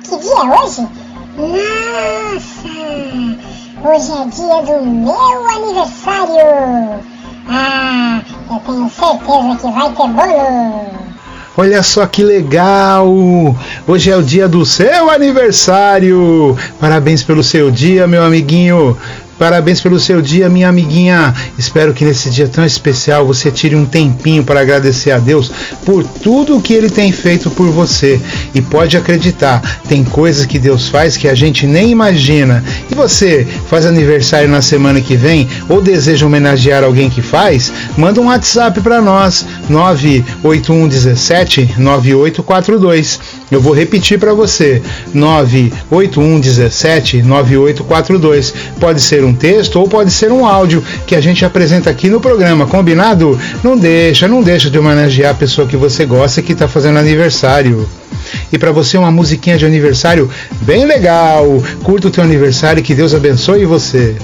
Que 0.03 0.17
dia 0.17 0.31
é 0.31 0.43
hoje? 0.43 0.87
Nossa! 1.37 2.67
Hoje 3.85 4.11
é 4.11 4.25
dia 4.31 4.63
do 4.63 4.83
meu 4.83 5.47
aniversário! 5.49 7.05
Ah, 7.47 8.23
eu 8.49 8.59
tenho 8.61 8.89
certeza 8.89 9.55
que 9.61 9.67
vai 9.71 9.93
ter 9.93 10.07
bolo! 10.13 11.06
Olha 11.59 11.81
só 11.81 12.05
que 12.05 12.23
legal! 12.23 13.07
Hoje 13.87 14.11
é 14.11 14.15
o 14.15 14.21
dia 14.21 14.47
do 14.47 14.63
seu 14.63 15.09
aniversário! 15.09 16.55
Parabéns 16.79 17.23
pelo 17.23 17.43
seu 17.43 17.71
dia, 17.71 18.05
meu 18.05 18.23
amiguinho! 18.23 18.95
Parabéns 19.37 19.79
pelo 19.79 19.99
seu 19.99 20.19
dia, 20.19 20.49
minha 20.49 20.67
amiguinha. 20.67 21.31
Espero 21.59 21.93
que 21.93 22.03
nesse 22.03 22.31
dia 22.31 22.47
tão 22.47 22.65
especial 22.65 23.25
você 23.25 23.51
tire 23.51 23.75
um 23.75 23.85
tempinho 23.85 24.43
para 24.43 24.61
agradecer 24.61 25.11
a 25.11 25.19
Deus 25.19 25.51
por 25.85 26.03
tudo 26.03 26.59
que 26.59 26.73
Ele 26.73 26.89
tem 26.89 27.11
feito 27.11 27.51
por 27.51 27.69
você. 27.69 28.19
E 28.55 28.61
pode 28.61 28.97
acreditar, 28.97 29.61
tem 29.87 30.03
coisas 30.03 30.47
que 30.47 30.57
Deus 30.57 30.87
faz 30.87 31.15
que 31.15 31.27
a 31.27 31.35
gente 31.35 31.67
nem 31.67 31.91
imagina. 31.91 32.63
E 32.91 32.95
você 32.95 33.45
faz 33.69 33.85
aniversário 33.85 34.49
na 34.49 34.61
semana 34.61 34.99
que 34.99 35.15
vem 35.15 35.47
ou 35.69 35.81
deseja 35.81 36.25
homenagear 36.25 36.83
alguém 36.83 37.07
que 37.07 37.21
faz? 37.21 37.71
Manda 37.95 38.19
um 38.19 38.27
WhatsApp 38.27 38.81
para 38.81 39.01
nós, 39.01 39.45
98117 39.69 41.75
9842. 41.77 43.19
Eu 43.49 43.61
vou 43.61 43.73
repetir 43.73 44.19
para 44.19 44.33
você, 44.33 44.81
98117 45.13 47.21
9842. 47.21 48.53
Pode 48.79 48.99
ser 48.99 49.23
um 49.23 49.26
texto 49.33 49.77
ou 49.77 49.87
pode 49.87 50.11
ser 50.11 50.31
um 50.31 50.45
áudio 50.45 50.83
que 51.05 51.15
a 51.15 51.21
gente 51.21 51.43
apresenta 51.45 51.89
aqui 51.89 52.09
no 52.09 52.19
programa, 52.19 52.67
combinado? 52.67 53.39
Não 53.63 53.77
deixa, 53.77 54.27
não 54.27 54.41
deixa 54.41 54.69
de 54.69 54.77
homenagear 54.77 55.31
a 55.31 55.35
pessoa 55.35 55.67
que 55.67 55.77
você 55.77 56.05
gosta 56.05 56.39
e 56.39 56.43
que 56.43 56.53
está 56.53 56.67
fazendo 56.67 56.97
aniversário. 56.97 57.87
E 58.51 58.57
para 58.57 58.71
você 58.71 58.97
uma 58.97 59.11
musiquinha 59.11 59.57
de 59.57 59.65
aniversário 59.65 60.29
bem 60.61 60.85
legal. 60.85 61.63
Curta 61.83 62.07
o 62.07 62.11
teu 62.11 62.23
aniversário 62.23 62.79
e 62.79 62.83
que 62.83 62.95
Deus 62.95 63.13
abençoe 63.13 63.65
você. 63.65 64.15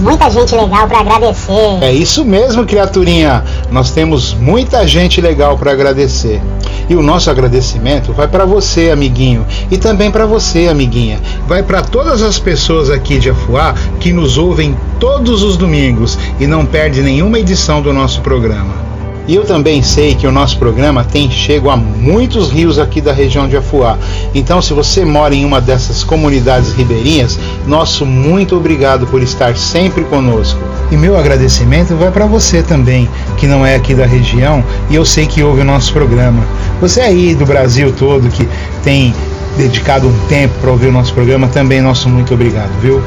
Muita 0.00 0.30
gente 0.30 0.54
legal 0.54 0.88
para 0.88 1.00
agradecer. 1.00 1.78
É 1.82 1.92
isso 1.92 2.24
mesmo, 2.24 2.64
criaturinha. 2.64 3.44
Nós 3.70 3.90
temos 3.90 4.34
muita 4.34 4.86
gente 4.86 5.20
legal 5.20 5.56
para 5.56 5.72
agradecer. 5.72 6.40
E 6.88 6.96
o 6.96 7.02
nosso 7.02 7.30
agradecimento 7.30 8.12
vai 8.12 8.26
para 8.26 8.44
você, 8.44 8.90
amiguinho, 8.90 9.46
e 9.70 9.78
também 9.78 10.10
para 10.10 10.26
você, 10.26 10.66
amiguinha. 10.66 11.20
Vai 11.46 11.62
para 11.62 11.82
todas 11.82 12.22
as 12.22 12.38
pessoas 12.38 12.90
aqui 12.90 13.18
de 13.18 13.30
Afuá 13.30 13.74
que 14.00 14.12
nos 14.12 14.36
ouvem 14.36 14.76
todos 14.98 15.42
os 15.42 15.56
domingos 15.56 16.18
e 16.40 16.46
não 16.46 16.66
perde 16.66 17.00
nenhuma 17.00 17.38
edição 17.38 17.80
do 17.80 17.92
nosso 17.92 18.20
programa. 18.22 18.99
E 19.26 19.34
eu 19.34 19.44
também 19.44 19.82
sei 19.82 20.14
que 20.14 20.26
o 20.26 20.32
nosso 20.32 20.58
programa 20.58 21.04
tem 21.04 21.30
chego 21.30 21.70
a 21.70 21.76
muitos 21.76 22.50
rios 22.50 22.78
aqui 22.78 23.00
da 23.00 23.12
região 23.12 23.48
de 23.48 23.56
Afuá. 23.56 23.96
Então, 24.34 24.60
se 24.60 24.72
você 24.72 25.04
mora 25.04 25.34
em 25.34 25.44
uma 25.44 25.60
dessas 25.60 26.02
comunidades 26.02 26.72
ribeirinhas, 26.72 27.38
nosso 27.66 28.04
muito 28.04 28.56
obrigado 28.56 29.06
por 29.06 29.22
estar 29.22 29.56
sempre 29.56 30.04
conosco. 30.04 30.60
E 30.90 30.96
meu 30.96 31.16
agradecimento 31.16 31.94
vai 31.94 32.10
para 32.10 32.26
você 32.26 32.62
também, 32.62 33.08
que 33.36 33.46
não 33.46 33.64
é 33.64 33.76
aqui 33.76 33.94
da 33.94 34.06
região 34.06 34.64
e 34.88 34.96
eu 34.96 35.04
sei 35.04 35.26
que 35.26 35.42
ouve 35.42 35.60
o 35.60 35.64
nosso 35.64 35.92
programa. 35.92 36.42
Você 36.80 37.00
aí 37.00 37.34
do 37.34 37.46
Brasil 37.46 37.92
todo 37.92 38.28
que 38.28 38.48
tem 38.82 39.14
dedicado 39.56 40.08
um 40.08 40.18
tempo 40.28 40.54
para 40.60 40.70
ouvir 40.70 40.88
o 40.88 40.92
nosso 40.92 41.12
programa, 41.12 41.46
também 41.48 41.80
nosso 41.80 42.08
muito 42.08 42.34
obrigado, 42.34 42.70
viu? 42.80 43.00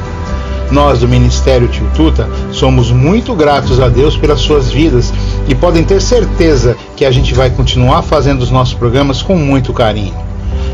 Nós 0.72 1.00
do 1.00 1.08
Ministério 1.08 1.68
Tio 1.68 1.86
Tuta 1.96 2.28
somos 2.52 2.92
muito 2.92 3.36
gratos 3.36 3.80
a 3.80 3.90
Deus 3.90 4.18
pelas 4.18 4.40
suas 4.40 4.72
vidas 4.72 5.14
e 5.48 5.56
podem 5.56 5.84
ter 5.84 6.02
certeza 6.02 6.76
que 6.96 7.06
a 7.06 7.12
gente 7.12 7.34
vai 7.34 7.50
continuar 7.50 8.02
fazendo 8.02 8.42
os 8.42 8.52
nossos 8.52 8.74
programas 8.74 9.22
com 9.22 9.36
muito 9.36 9.74
carinho, 9.74 10.14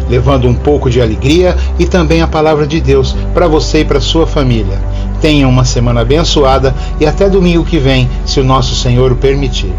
levando 0.09 0.47
um 0.47 0.53
pouco 0.53 0.89
de 0.89 1.01
alegria 1.01 1.55
e 1.77 1.85
também 1.85 2.21
a 2.21 2.27
palavra 2.27 2.67
de 2.67 2.79
Deus 2.79 3.15
para 3.33 3.47
você 3.47 3.81
e 3.81 3.85
para 3.85 4.01
sua 4.01 4.27
família. 4.27 4.79
Tenha 5.21 5.47
uma 5.47 5.65
semana 5.65 6.01
abençoada 6.01 6.73
e 6.99 7.05
até 7.05 7.29
domingo 7.29 7.65
que 7.65 7.77
vem, 7.77 8.09
se 8.25 8.39
o 8.39 8.43
nosso 8.43 8.75
Senhor 8.75 9.11
o 9.11 9.15
permitir. 9.15 9.73